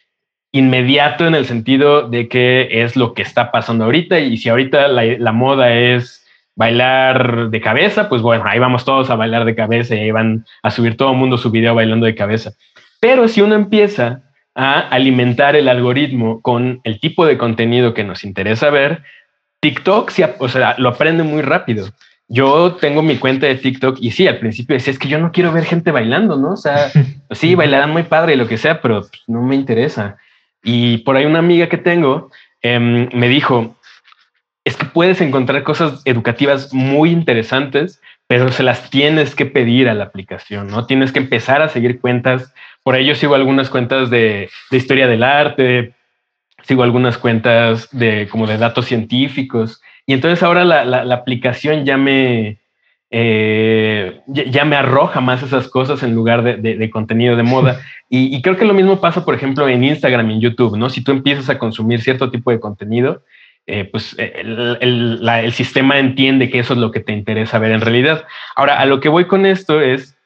[0.52, 4.88] inmediato en el sentido de que es lo que está pasando ahorita y si ahorita
[4.88, 9.56] la, la, moda es bailar de cabeza, pues bueno, ahí vamos todos a bailar de
[9.56, 12.52] cabeza y ahí van a subir todo el mundo su video bailando de cabeza.
[13.00, 14.24] Pero si uno empieza
[14.56, 19.04] a alimentar el algoritmo con el tipo de contenido que nos interesa ver,
[19.60, 21.90] TikTok, o sea, lo aprende muy rápido.
[22.28, 25.32] Yo tengo mi cuenta de TikTok y sí, al principio decía, es que yo no
[25.32, 26.54] quiero ver gente bailando, ¿no?
[26.54, 26.90] O sea,
[27.32, 30.18] sí, bailarán muy padre y lo que sea, pero pues, no me interesa.
[30.70, 32.30] Y por ahí una amiga que tengo
[32.62, 33.78] eh, me dijo,
[34.66, 39.94] es que puedes encontrar cosas educativas muy interesantes, pero se las tienes que pedir a
[39.94, 40.86] la aplicación, ¿no?
[40.86, 42.54] Tienes que empezar a seguir cuentas.
[42.84, 45.94] Por ello sigo algunas cuentas de, de historia del arte,
[46.64, 49.82] sigo algunas cuentas de como de datos científicos.
[50.06, 52.58] Y entonces ahora la, la aplicación ya me,
[53.10, 57.44] eh, ya, ya, me arroja más esas cosas en lugar de, de, de contenido de
[57.44, 57.80] moda.
[58.10, 60.90] Y, y, creo que lo mismo pasa, por ejemplo, en Instagram y en YouTube, ¿no?
[60.90, 63.22] Si tú empiezas a consumir cierto tipo de contenido,
[63.66, 67.60] eh, pues el, el, la, el, sistema entiende que eso es lo que te interesa
[67.60, 68.26] ver en realidad.
[68.56, 70.18] Ahora, a lo que voy con esto es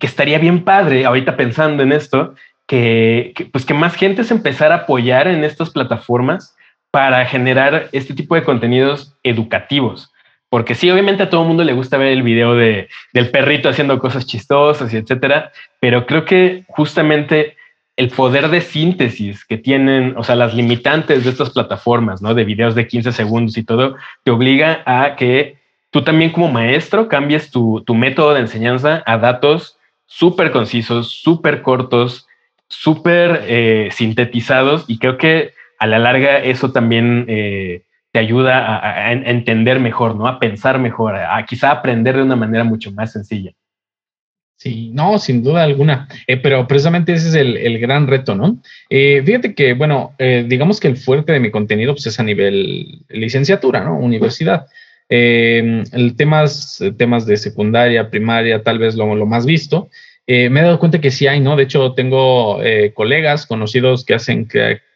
[0.00, 2.34] que estaría bien padre, ahorita pensando en esto,
[2.66, 6.56] que, que, pues que más gente se empezara a apoyar en estas plataformas
[6.90, 10.09] para generar este tipo de contenidos educativos.
[10.50, 13.68] Porque sí, obviamente a todo el mundo le gusta ver el video de, del perrito
[13.68, 17.56] haciendo cosas chistosas y etcétera, pero creo que justamente
[17.96, 22.34] el poder de síntesis que tienen, o sea, las limitantes de estas plataformas, ¿no?
[22.34, 25.56] De videos de 15 segundos y todo, te obliga a que
[25.90, 31.62] tú también como maestro cambies tu, tu método de enseñanza a datos súper concisos, súper
[31.62, 32.26] cortos,
[32.68, 39.12] súper eh, sintetizados y creo que a la larga eso también eh, te ayuda a,
[39.12, 40.26] entender mejor, ¿no?
[40.26, 43.52] A pensar mejor, a, a quizá aprender de una manera mucho más sencilla.
[44.60, 46.06] Sí, no, sin duda alguna.
[46.26, 48.60] Eh, pero precisamente ese es el, gran reto, ¿no?
[48.90, 52.24] Eh, fíjate que, bueno, eh, digamos que el fuerte de mi contenido pues, es a
[52.24, 53.98] nivel licenciatura, ¿no?
[53.98, 54.66] Universidad.
[55.08, 59.88] Eh, el temas, temas de secundaria, primaria, tal vez lo, lo más visto.
[60.26, 61.56] me he dado cuenta que sí hay, ¿no?
[61.56, 62.60] De hecho, tengo
[62.92, 64.46] colegas conocidos que hacen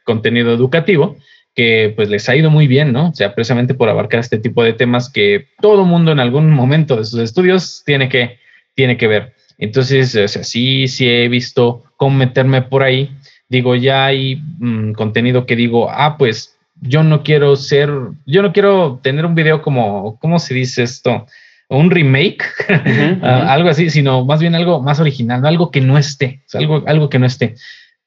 [0.05, 1.17] contenido educativo
[1.55, 3.11] que pues les ha ido muy bien, ¿no?
[3.11, 6.97] O sea, precisamente por abarcar este tipo de temas que todo mundo en algún momento
[6.97, 8.39] de sus estudios tiene que,
[8.75, 9.35] tiene que ver.
[9.59, 13.11] Entonces, o sea, sí, sí he visto cómo meterme por ahí.
[13.49, 17.91] Digo, ya hay mmm, contenido que digo, ah, pues yo no quiero ser,
[18.27, 21.27] yo no quiero tener un video como, ¿cómo se dice esto?
[21.69, 23.49] Un remake, uh -huh, uh -huh.
[23.49, 27.19] algo así, sino más bien algo más original, algo que no esté, algo, algo que
[27.19, 27.55] no esté.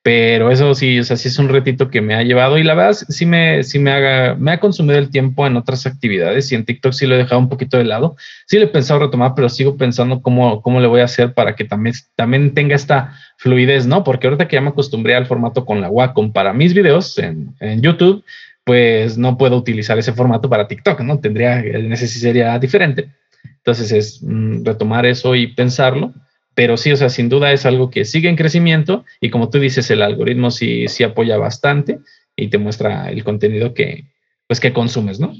[0.07, 2.75] Pero eso sí, o sea, sí es un retito que me ha llevado y la
[2.75, 6.55] verdad sí me, sí me, haga, me ha consumido el tiempo en otras actividades y
[6.55, 8.15] en TikTok sí lo he dejado un poquito de lado.
[8.45, 11.57] Sí le he pensado retomar, pero sigo pensando cómo, cómo le voy a hacer para
[11.57, 14.05] que también, también tenga esta fluidez, ¿no?
[14.05, 17.53] Porque ahorita que ya me acostumbré al formato con la Wacom para mis videos en,
[17.59, 18.23] en YouTube,
[18.63, 21.19] pues no puedo utilizar ese formato para TikTok, ¿no?
[21.19, 23.09] Tendría, ese sí sería diferente.
[23.57, 26.13] Entonces es mm, retomar eso y pensarlo
[26.57, 29.59] pero sí, o sea, sin duda es algo que sigue en crecimiento y como tú
[29.59, 31.99] dices, el algoritmo sí, sí apoya bastante
[32.35, 34.05] y te muestra el contenido que,
[34.47, 35.33] pues, que consumes, ¿no?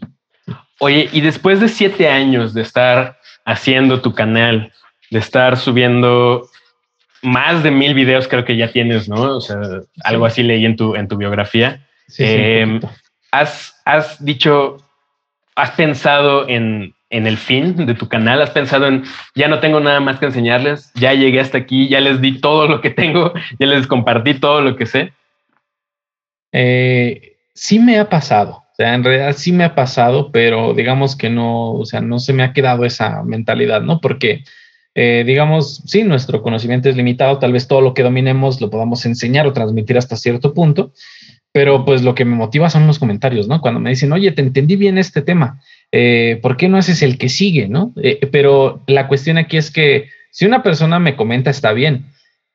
[0.77, 4.71] Oye, y después de siete años de estar haciendo tu canal,
[5.09, 6.47] de estar subiendo
[7.23, 9.37] más de mil videos, creo que ya tienes, ¿no?
[9.37, 9.57] O sea,
[10.03, 11.83] algo así leí en tu, en tu biografía.
[12.09, 12.87] Sí, eh, sí,
[13.31, 14.77] has, has dicho,
[15.55, 18.41] has pensado en en el fin de tu canal?
[18.41, 19.03] ¿Has pensado en,
[19.35, 22.67] ya no tengo nada más que enseñarles, ya llegué hasta aquí, ya les di todo
[22.67, 25.13] lo que tengo, ya les compartí todo lo que sé?
[26.51, 31.15] Eh, sí me ha pasado, o sea, en realidad sí me ha pasado, pero digamos
[31.15, 33.99] que no, o sea, no se me ha quedado esa mentalidad, ¿no?
[33.99, 34.43] Porque,
[34.95, 39.05] eh, digamos, sí, nuestro conocimiento es limitado, tal vez todo lo que dominemos lo podamos
[39.05, 40.93] enseñar o transmitir hasta cierto punto,
[41.51, 43.61] pero pues lo que me motiva son los comentarios, ¿no?
[43.61, 45.59] Cuando me dicen, oye, te entendí bien este tema,
[45.91, 47.93] eh, ¿por qué no haces el que sigue, no?
[48.01, 52.05] Eh, pero la cuestión aquí es que si una persona me comenta está bien,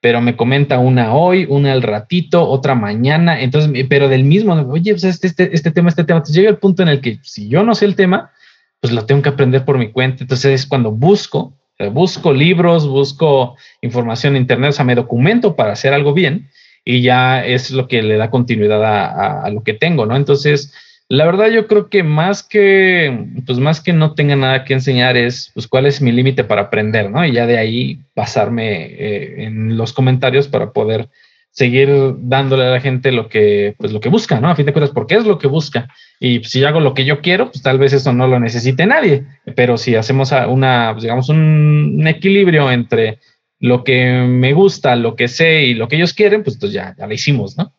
[0.01, 4.93] pero me comenta una hoy, una al ratito, otra mañana, entonces, pero del mismo, oye,
[4.93, 7.49] pues este, este, este tema, este tema, entonces llega el punto en el que si
[7.49, 8.33] yo no sé el tema,
[8.81, 11.57] pues lo tengo que aprender por mi cuenta, entonces es cuando busco,
[11.93, 16.49] busco libros, busco información en internet, o sea, me documento para hacer algo bien,
[16.85, 20.17] y ya es lo que le da continuidad a, a lo que tengo, ¿no?
[20.17, 20.75] Entonces,
[21.09, 25.17] la verdad yo creo que más que, pues más que no tenga nada que enseñar
[25.17, 27.25] es, pues cuál es mi límite para aprender, ¿no?
[27.25, 31.09] Y ya de ahí basarme eh, en los comentarios para poder
[31.53, 34.49] seguir dándole a la gente lo que, pues lo que busca, ¿no?
[34.49, 35.89] A fin de cuentas, porque es lo que busca.
[36.19, 38.87] Y pues, si hago lo que yo quiero, pues tal vez eso no lo necesite
[38.87, 39.25] nadie.
[39.55, 43.19] Pero si hacemos una, pues, digamos, un, equilibrio entre
[43.61, 46.95] lo que me gusta, lo que sé y lo que ellos quieren, pues, pues ya,
[46.97, 47.75] ya lo hicimos, ¿no?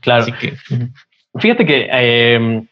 [0.00, 0.22] Claro.
[0.22, 0.54] Así que,
[1.40, 2.62] Fíjate que eh,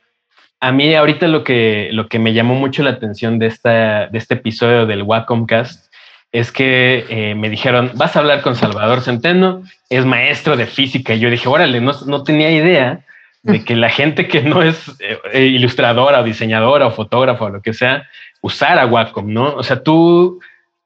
[0.60, 4.18] a mí ahorita lo que, lo que me llamó mucho la atención de, esta, de
[4.18, 5.92] este episodio del Wacomcast
[6.32, 11.14] es que eh, me dijeron, vas a hablar con Salvador Centeno, es maestro de física.
[11.14, 13.00] Y yo dije, órale, no, no tenía idea
[13.42, 14.92] de que la gente que no es
[15.32, 18.08] eh, ilustradora o diseñadora o fotógrafa o lo que sea,
[18.40, 19.54] usara Wacom, ¿no?
[19.54, 20.40] O sea, tú,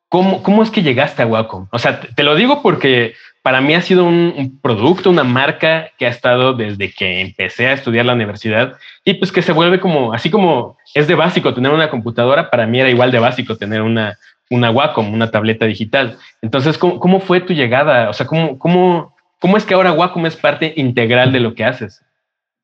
[0.08, 1.68] ¿cómo, cómo es que llegaste a Wacom?
[1.72, 6.06] O sea, te lo digo porque para mí ha sido un, producto, una marca que
[6.06, 8.74] ha estado desde que empecé a estudiar la universidad
[9.04, 12.66] y pues que se vuelve como, así como es de básico tener una computadora, para
[12.66, 14.18] mí era igual de básico tener una,
[14.50, 16.18] una Wacom, una tableta digital.
[16.42, 18.10] Entonces, ¿cómo, fue tu llegada?
[18.10, 21.64] O sea, ¿cómo, cómo, ¿cómo es que ahora Wacom es parte integral de lo que
[21.64, 22.04] haces?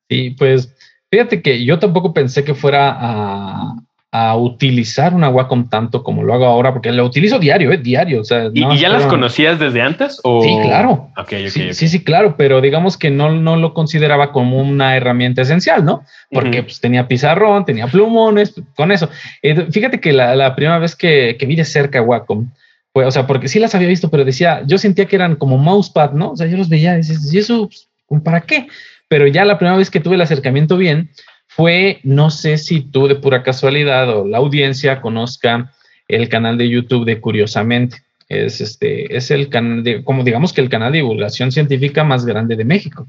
[0.09, 0.75] Sí, pues
[1.09, 3.75] fíjate que yo tampoco pensé que fuera a,
[4.19, 7.77] a utilizar una Wacom tanto como lo hago ahora, porque lo utilizo diario, ¿eh?
[7.77, 8.21] Diario.
[8.21, 10.19] O sea, ¿Y, ya las conocías desde antes?
[10.23, 10.41] O?
[10.41, 11.11] Sí, claro.
[11.49, 16.03] sí, sí, claro, pero digamos que no, no lo consideraba como una herramienta esencial, ¿no?
[16.31, 19.07] Porque pues, tenía pizarrón, tenía plumones, con eso.
[19.43, 22.49] Eh, fíjate que la, primera vez que, que, vi de cerca Wacom,
[22.93, 25.59] pues, o sea, porque sí las había visto, pero decía, yo sentía que eran como
[25.59, 26.31] mousepad, ¿no?
[26.31, 27.69] O sea, yo los veía y decía, ¿y eso
[28.07, 28.67] pues, para qué?
[29.07, 31.11] Pero ya la primera vez que tuve el acercamiento bien,
[31.57, 35.73] fue, no sé si tú de pura casualidad o la audiencia conozca
[36.07, 38.03] el canal de YouTube de Curiosamente.
[38.29, 42.27] Es, este, es el canal de, como digamos que el canal de divulgación científica más
[42.27, 43.07] grande de México.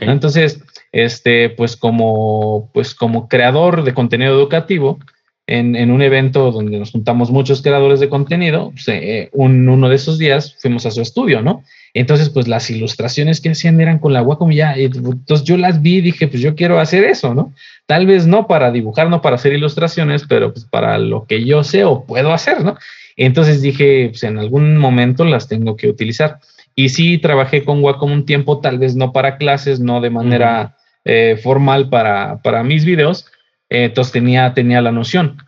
[0.00, 4.98] Entonces, este, pues como, pues como creador de contenido educativo,
[5.46, 9.88] en, en, un evento donde nos juntamos muchos creadores de contenido, pues, eh, un, uno
[9.88, 11.64] de esos días fuimos a su estudio, ¿no?
[11.92, 14.74] Entonces, pues las ilustraciones que hacían eran con la Wacom ya.
[14.74, 17.52] Entonces yo las vi y dije, pues yo quiero hacer eso, ¿no?
[17.90, 21.64] Tal vez no para dibujar, no para hacer ilustraciones, pero pues para lo que yo
[21.64, 22.78] sé o puedo hacer, ¿no?
[23.16, 26.38] Entonces dije, pues en algún momento las tengo que utilizar.
[26.76, 30.76] Y sí, trabajé con Wacom un tiempo, tal vez no para clases, no de manera
[31.04, 33.26] eh, formal para, para mis videos.
[33.68, 35.38] entonces tenía, tenía la noción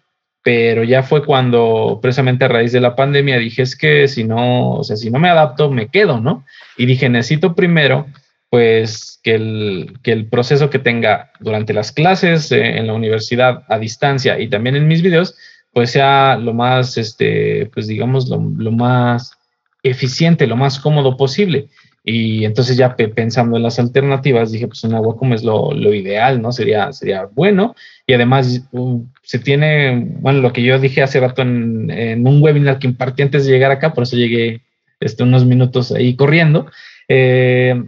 [0.45, 4.73] pero ya fue cuando precisamente a raíz de la pandemia dije es que si no,
[4.73, 6.45] o sea, si no me adapto, me quedo, ¿no?
[6.77, 8.09] Y dije, necesito primero,
[8.53, 13.65] pues, que el, que el proceso que tenga durante las clases eh, en la universidad
[13.67, 15.35] a distancia y también en mis videos,
[15.73, 19.39] pues sea lo más, este, pues digamos, lo, lo más
[19.83, 21.69] eficiente, lo más cómodo posible.
[22.05, 26.43] Y entonces ya pensando en las alternativas, dije, pues una Wacom es lo, lo, ideal,
[26.43, 26.53] ¿no?
[26.53, 27.75] Sería, sería bueno.
[28.07, 32.43] Y además uh, se tiene, bueno, lo que yo dije hace rato en, en, un
[32.43, 34.61] webinar que impartí antes de llegar acá, por eso llegué
[35.01, 36.67] este, unos minutos ahí corriendo,
[37.09, 37.83] eh,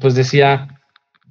[0.00, 0.80] pues decía,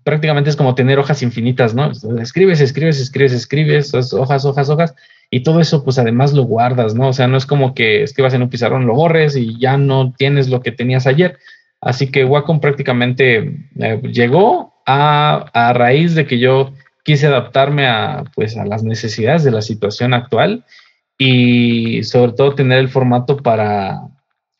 [0.03, 1.91] prácticamente es como tener hojas infinitas, ¿no?
[2.19, 4.95] Escribes, escribes, escribes, escribes, hojas, hojas, hojas,
[5.29, 7.09] y todo eso, pues además lo guardas, ¿no?
[7.09, 10.13] O sea, no es como que escribas en un pizarrón, lo borres y ya no
[10.17, 11.37] tienes lo que tenías ayer,
[11.83, 18.23] Así que Wacom prácticamente eh, llegó a, a, raíz de que yo quise adaptarme a,
[18.35, 20.63] pues, a las necesidades de la situación actual
[21.17, 23.99] y sobre todo tener el formato para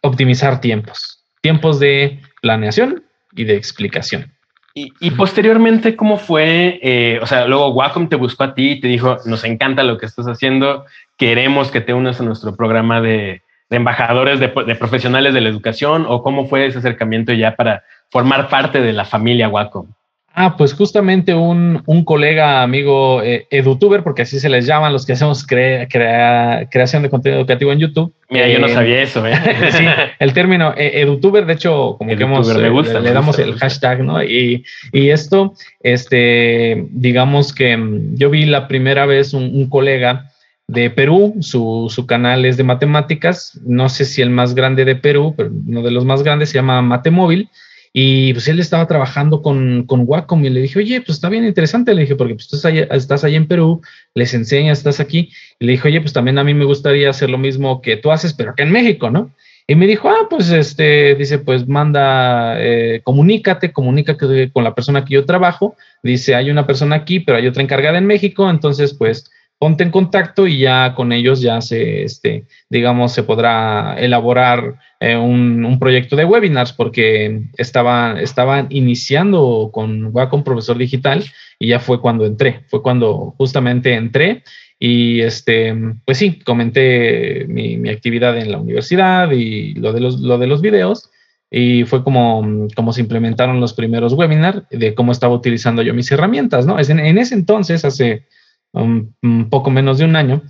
[0.01, 3.03] optimizar tiempos, tiempos de planeación
[3.35, 4.31] y de explicación.
[4.75, 6.79] Y, y posteriormente, ¿cómo fue?
[6.81, 9.97] Eh, o sea, luego Wacom te buscó a ti y te dijo, nos encanta lo
[9.99, 10.85] que estás haciendo,
[11.17, 16.05] queremos que te unas a nuestro programa de, de embajadores de, profesionales de la educación
[16.07, 19.87] o cómo fue ese acercamiento ya para formar parte de la familia Wacom?
[20.35, 25.05] Ah, pues justamente un, un colega, amigo, eh, edutuber, porque así se les llaman los
[25.05, 28.13] que hacemos creación de contenido educativo en YouTube.
[28.31, 29.27] Mira, yo no eh, sabía eso.
[29.27, 29.35] ¿eh?
[29.71, 29.85] sí,
[30.17, 34.03] el término eh, edutuber, de hecho, como que hemos, me gusta, le, damos el hashtag,
[34.03, 34.23] ¿no?
[34.23, 40.31] Y, y, esto, este, digamos que mm, yo vi la primera vez un, un colega
[40.67, 44.95] de Perú, su, su, canal es de matemáticas, no sé si el más grande de
[44.95, 47.49] Perú, pero uno de los más grandes se llama Matemóvil,
[47.95, 51.45] y pues él estaba trabajando con, con Wacom y le dije, oye, pues está bien
[51.45, 53.81] interesante, le dije, porque pues, tú estás, allá, en Perú,
[54.15, 55.29] les enseñas, estás aquí,
[55.59, 58.11] y le dije, oye, pues también a mí me gustaría hacer lo mismo que tú
[58.11, 59.29] haces, pero acá en México, ¿no?
[59.67, 65.05] Y me dijo, ah, pues este, dice, pues manda, eh, comunícate, comunícate con la persona
[65.05, 65.77] que yo trabajo.
[66.01, 69.31] Dice, hay una persona aquí, pero hay otra encargada en México, entonces, pues
[69.63, 75.15] ponte en contacto y ya con ellos ya se, este, digamos, se podrá elaborar eh,
[75.15, 81.23] un, proyecto de webinars porque estaba, estaban iniciando con Wacom Profesor Digital
[81.59, 84.43] y ya fue cuando entré, fue cuando justamente entré
[84.77, 90.39] y este, pues sí, comenté mi, actividad en la universidad y lo de los, lo
[90.39, 91.09] de los videos
[91.49, 96.11] y fue como, como se implementaron los primeros webinars de cómo estaba utilizando yo mis
[96.11, 96.77] herramientas, ¿no?
[96.77, 98.27] En, en ese entonces, hace
[98.73, 100.41] un, poco menos de un año,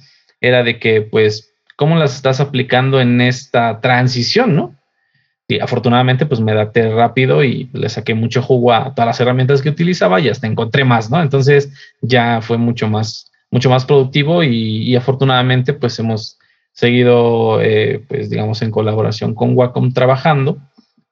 [0.42, 4.76] era de que, pues, ¿cómo las estás aplicando en esta transición, no?
[5.48, 9.62] Y afortunadamente, pues me adapté rápido y le saqué mucho jugo a todas las herramientas
[9.62, 11.22] que utilizaba y hasta encontré más, ¿no?
[11.22, 11.72] Entonces
[12.02, 16.40] ya fue mucho más, mucho más productivo y, afortunadamente, pues hemos
[16.72, 20.58] seguido, eh, pues digamos, en colaboración con Wacom trabajando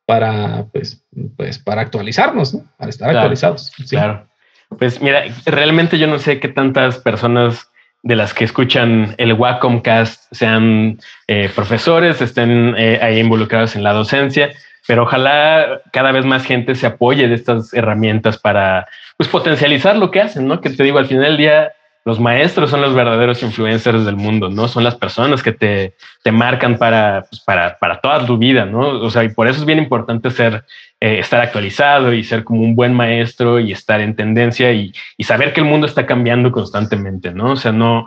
[0.06, 1.06] para, pues,
[1.36, 2.66] pues, para actualizarnos, ¿no?
[2.78, 3.72] Para estar actualizados.
[3.90, 4.31] Claro.
[4.78, 7.72] Pues mira, realmente yo no sé qué tantas personas
[8.04, 13.84] de las que escuchan el Wacom Cast sean eh, profesores, estén eh, ahí involucrados en
[13.84, 14.52] la docencia,
[14.88, 20.10] pero ojalá cada vez más gente se apoye de estas herramientas para pues, potencializar lo
[20.10, 20.62] que hacen, ¿no?
[20.62, 21.72] Que te digo, al final del día
[22.04, 24.68] los maestros son los verdaderos influencers del mundo, ¿no?
[24.68, 25.94] Son las personas que te,
[26.24, 29.00] te marcan para, pues, para, para, toda tu vida, ¿no?
[29.02, 30.64] O sea, y por eso es bien importante ser,
[31.04, 35.24] eh, estar actualizado y ser como un buen maestro y estar en tendencia y, y,
[35.24, 37.54] saber que el mundo está cambiando constantemente, ¿no?
[37.54, 38.06] O sea, no,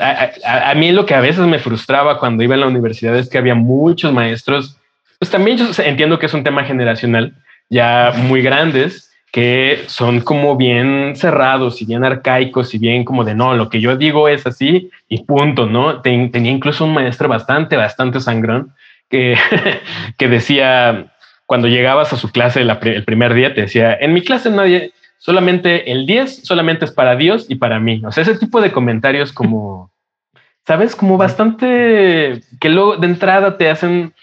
[0.00, 3.30] a, a, mí lo que a veces me frustraba cuando iba a la universidad es
[3.30, 4.76] que había muchos maestros,
[5.20, 7.32] pues también yo entiendo que es un tema generacional,
[7.70, 13.36] ya muy grandes, que son como bien cerrados y bien arcaicos y bien como de
[13.36, 16.00] no, lo que yo digo es así y punto, ¿no?
[16.00, 18.74] tenía incluso un maestro bastante, bastante sangrón
[19.08, 19.36] que,
[20.18, 21.06] que decía,
[21.52, 25.92] cuando llegabas a su clase el primer día, te decía, en mi clase nadie, solamente
[25.92, 28.00] el 10 solamente es para Dios y para mí.
[28.06, 29.90] O sea, ese tipo de comentarios como,
[30.66, 30.96] ¿sabes?
[30.96, 34.14] Como bastante que luego de entrada te hacen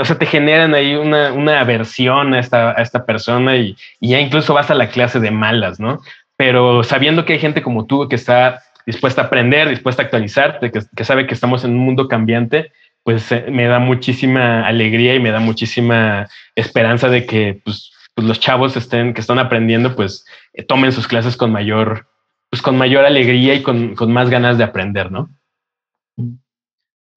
[0.00, 4.10] o sea, te generan ahí una, una aversión a esta, a esta persona y, y,
[4.10, 5.98] ya incluso vas a la clase de malas, ¿no?
[6.36, 10.70] Pero sabiendo que hay gente como tú que está dispuesta a aprender, dispuesta a actualizarte,
[10.70, 12.70] que, que sabe que estamos en un mundo cambiante,
[13.02, 18.26] pues eh, me da muchísima alegría y me da muchísima esperanza de que pues, pues
[18.26, 22.08] los chavos estén, que están aprendiendo, pues eh, tomen sus clases con mayor,
[22.50, 25.30] pues con mayor alegría y con, con más ganas de aprender, ¿no?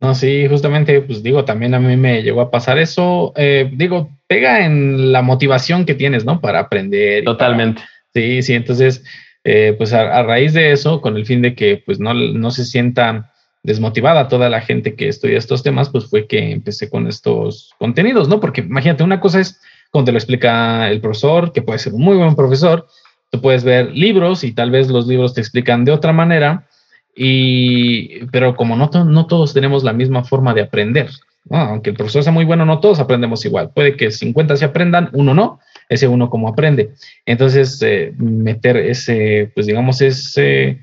[0.02, 3.34] No, sí, justamente, pues digo, también a mí me llegó a pasar eso.
[3.36, 6.42] Eh, digo, pega en la motivación que tienes, ¿no?
[6.42, 7.24] Para aprender.
[7.24, 7.84] Totalmente.
[8.12, 9.04] sí, sí, entonces,
[9.44, 12.66] eh, pues a, raíz de eso, con el fin de que pues no, no se
[12.66, 13.31] sienta
[13.64, 18.28] desmotivada toda la gente que estudia estos temas, pues fue que empecé con estos contenidos,
[18.28, 18.39] ¿no?
[18.39, 22.01] Porque imagínate, una cosa es cuando te lo explica el profesor, que puede ser un
[22.01, 22.88] muy buen profesor,
[23.30, 26.68] tú puedes ver libros y tal vez los libros te explican de otra manera
[27.16, 31.09] y, pero como no, no todos tenemos la misma forma de aprender,
[31.49, 33.72] aunque el profesor sea muy bueno, no todos aprendemos igual.
[33.74, 35.59] Puede que 50 se aprendan, uno no,
[35.89, 36.91] ese uno como aprende.
[37.26, 40.80] Entonces, eh, meter ese, pues digamos, ese,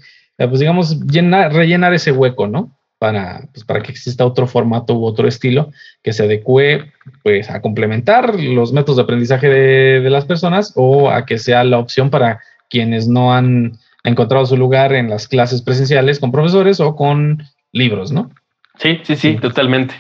[0.47, 2.77] pues digamos, llenar, rellenar ese hueco, ¿no?
[2.99, 5.71] Para, pues para que exista otro formato u otro estilo
[6.03, 11.11] que se adecue pues, a complementar los métodos de aprendizaje de, de las personas o
[11.11, 15.63] a que sea la opción para quienes no han encontrado su lugar en las clases
[15.63, 18.31] presenciales con profesores o con libros, ¿no?
[18.79, 19.95] Sí, sí, sí, totalmente.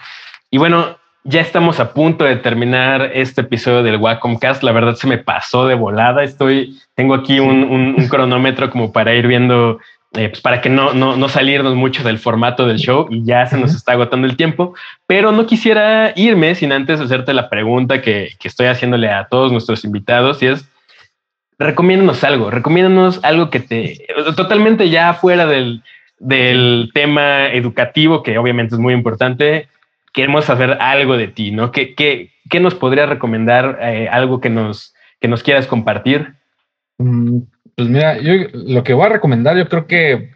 [0.51, 4.63] Y bueno, ya estamos a punto de terminar este episodio del Wacom Cast.
[4.63, 6.23] La verdad se me pasó de volada.
[6.23, 9.79] Estoy, tengo aquí un, cronómetro como para ir viendo,
[10.13, 13.45] eh, pues para que no, no, no, salirnos mucho del formato del show y ya
[13.47, 14.75] se nos está agotando el tiempo.
[15.07, 19.53] Pero no quisiera irme sin antes hacerte la pregunta que, que estoy haciéndole a todos
[19.53, 20.69] nuestros invitados y es,
[21.59, 24.07] recomiéndanos algo, recomiéndanos algo que te,
[24.37, 25.83] totalmente ya fuera del,
[26.19, 29.69] del tema educativo, que obviamente es muy importante,
[30.13, 31.71] queremos saber algo de ti, ¿no?
[31.71, 36.35] ¿Qué, qué, qué nos podría recomendar, eh, algo que nos, que nos quieras compartir?
[36.99, 37.41] Mm,
[37.79, 40.33] pues mira, yo lo que voy a recomendar, yo creo que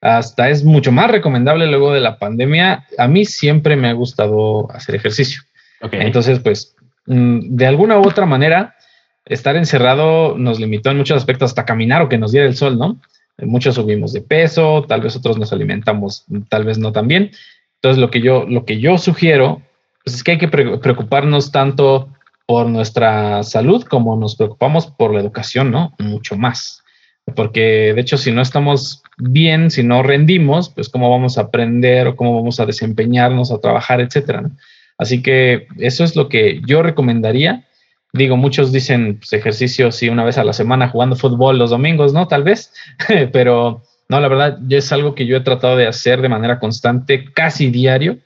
[0.00, 2.86] hasta es mucho más recomendable luego de la pandemia.
[2.96, 5.42] A mí siempre me ha gustado hacer ejercicio.
[5.90, 6.76] Entonces, pues,
[7.06, 8.76] mm, de alguna u otra manera,
[9.24, 12.78] estar encerrado nos limitó en muchos aspectos hasta caminar o que nos diera el sol,
[12.78, 13.00] ¿no?
[13.38, 17.32] Muchos subimos de peso, tal vez otros nos alimentamos, tal vez no tan bien.
[17.82, 19.60] Entonces, lo que yo, lo que yo sugiero
[20.04, 22.10] pues es que hay que preocuparnos tanto
[22.46, 25.94] por nuestra salud como nos preocupamos por la educación, ¿no?
[25.98, 26.82] Mucho más.
[27.34, 32.06] Porque de hecho, si no estamos bien, si no rendimos, pues cómo vamos a aprender
[32.06, 34.50] o cómo vamos a desempeñarnos, a trabajar, etcétera.
[34.96, 37.66] Así que eso es lo que yo recomendaría
[38.16, 42.12] Digo, muchos dicen pues, ejercicio sí una vez a la semana jugando fútbol los domingos,
[42.12, 42.28] ¿no?
[42.28, 42.72] Tal vez,
[43.32, 47.24] pero No, la verdad, es algo que yo he tratado de hacer de manera constante,
[47.32, 48.18] casi diario,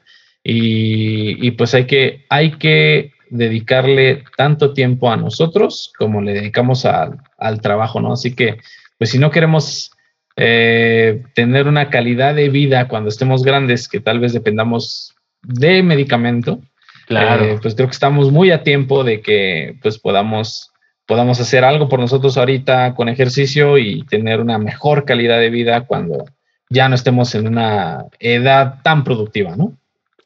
[0.45, 7.61] y, pues hay que, hay que dedicarle tanto tiempo a nosotros como le dedicamos al
[7.61, 8.13] trabajo, ¿no?
[8.13, 8.59] Así que,
[8.99, 9.93] pues si no queremos
[10.37, 16.61] eh, tener una calidad de vida cuando estemos grandes, que tal vez dependamos de medicamento,
[17.07, 17.45] claro.
[17.45, 20.73] Eh, pues creo que estamos muy a tiempo de que pues podamos,
[21.07, 25.83] podamos hacer algo por nosotros ahorita con ejercicio y tener una mejor calidad de vida
[25.83, 26.25] cuando
[26.69, 29.77] ya no estemos en una edad tan productiva, ¿no?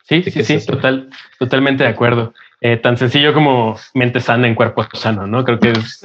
[0.06, 2.34] Sí, sí, sí, total, totalmente de acuerdo.
[2.66, 5.44] Eh, tan sencillo como mente sana en cuerpo sano, ¿no?
[5.44, 6.00] Creo que es,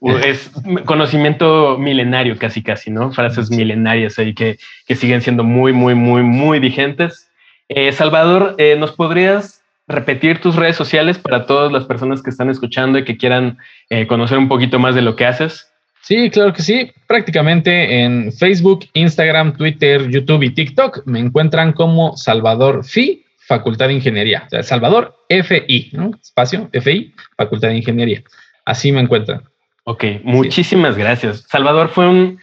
[0.26, 0.50] es
[0.84, 3.12] conocimiento milenario casi, casi, ¿no?
[3.12, 7.30] Frases milenarias ahí que, que siguen siendo muy, muy, muy, muy vigentes.
[7.70, 12.50] Eh, Salvador, eh, ¿nos podrías repetir tus redes sociales para todas las personas que están
[12.50, 13.56] escuchando y que quieran
[14.06, 15.66] conocer un poquito más de lo que haces?
[16.02, 16.92] Sí, claro que sí.
[17.06, 23.92] Prácticamente en Facebook, Instagram, Twitter, YouTube y TikTok me encuentran como Salvador Fi Facultad de
[23.92, 24.48] Ingeniería.
[24.62, 26.12] Salvador, FI, ¿no?
[26.22, 28.22] Espacio, FI, Facultad de Ingeniería.
[28.64, 29.42] Así me encuentran.
[29.84, 31.44] Ok, muchísimas gracias.
[31.50, 32.38] Salvador, fue un,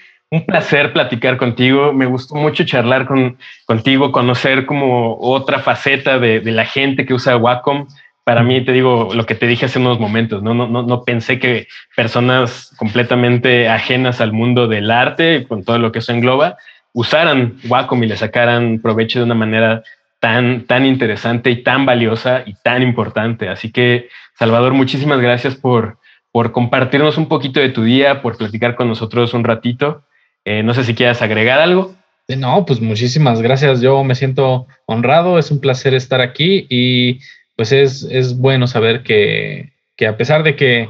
[0.46, 1.94] placer platicar contigo.
[1.94, 7.38] Me gustó mucho charlar con, contigo, conocer como otra faceta de, la gente que usa
[7.38, 7.88] Wacom.
[8.24, 10.54] Para mí, te digo lo que te dije hace unos momentos, ¿no?
[10.54, 15.92] No, no, no pensé que personas completamente ajenas al mundo del arte, con todo lo
[15.92, 16.58] que eso engloba,
[16.94, 19.82] usaran Wacom y le sacaran provecho de una manera
[20.20, 23.50] tan, tan interesante y tan valiosa y tan importante.
[23.50, 26.00] Así que, Salvador, muchísimas gracias por,
[26.32, 30.04] por compartirnos un poquito de tu día, por platicar con nosotros un ratito.
[30.46, 31.96] Eh, no sé si quieras agregar algo.
[32.28, 33.82] Eh, no, pues muchísimas gracias.
[33.82, 37.20] Yo me siento honrado, es un placer estar aquí y
[37.56, 40.88] pues es, es bueno saber que, que, a pesar de que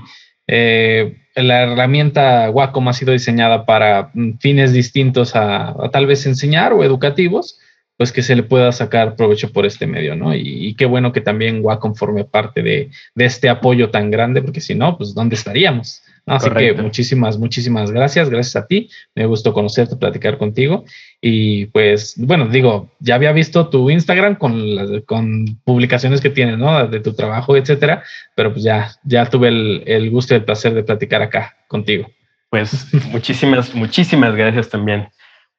[0.47, 6.83] eh, la herramienta Wacom ha sido diseñada para fines distintos a, tal vez enseñar o
[6.83, 7.59] educativos,
[7.99, 10.33] pues que se le pueda sacar provecho por este medio, ¿no?
[10.33, 14.73] Y, qué bueno que también Wacom forme parte de, este apoyo tan grande, porque si
[14.73, 16.01] no, pues ¿dónde estaríamos?
[16.25, 20.85] Así que muchísimas, muchísimas gracias, gracias a ti, me gustó conocerte, platicar contigo
[21.19, 26.57] y pues, bueno, digo, ya había visto tu Instagram con, las, con publicaciones que tienes,
[26.57, 26.87] ¿no?
[26.87, 30.73] De tu trabajo, etcétera, pero pues ya, ya tuve el, el gusto y el placer
[30.73, 32.07] de platicar acá contigo.
[32.49, 35.09] Pues muchísimas, muchísimas gracias también.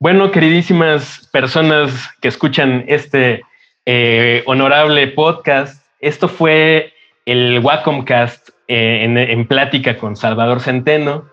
[0.02, 3.42] Bueno, queridísimas personas que escuchan este
[3.84, 6.94] eh, honorable podcast, esto fue
[7.26, 11.26] el Wacomcast eh, en, en, plática con Salvador Centeno.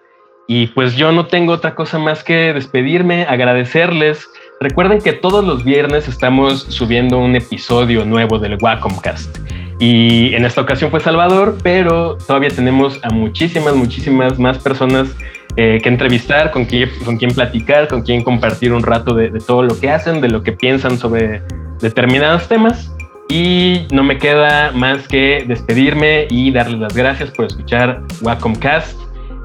[0.50, 4.28] Y pues yo no tengo otra cosa más que despedirme, agradecerles.
[4.60, 9.38] Recuerden que todos los viernes estamos subiendo un episodio nuevo del Wacomcast.
[9.80, 15.16] Y en esta ocasión fue Salvador, pero todavía tenemos a muchísimas, muchísimas más personas
[15.56, 19.64] eh, que entrevistar, con quién, con quién platicar, con quién compartir un rato de, todo
[19.64, 21.42] lo que hacen, de lo que piensan sobre
[21.80, 22.92] determinados temas.
[23.30, 28.98] Y no me queda más que despedirme y darles las gracias por escuchar Wacomcast,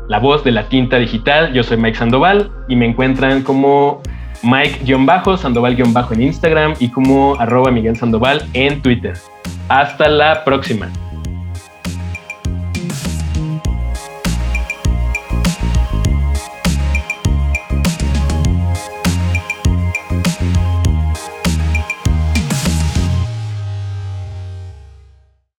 [0.08, 1.52] la voz de la tinta digital.
[1.52, 4.00] Yo soy Mike Sandoval y me encuentran como
[4.42, 5.76] Mike-Sandoval-
[6.12, 9.14] en Instagram y como arroba Miguel Sandoval en Twitter.
[9.68, 10.88] Hasta la próxima.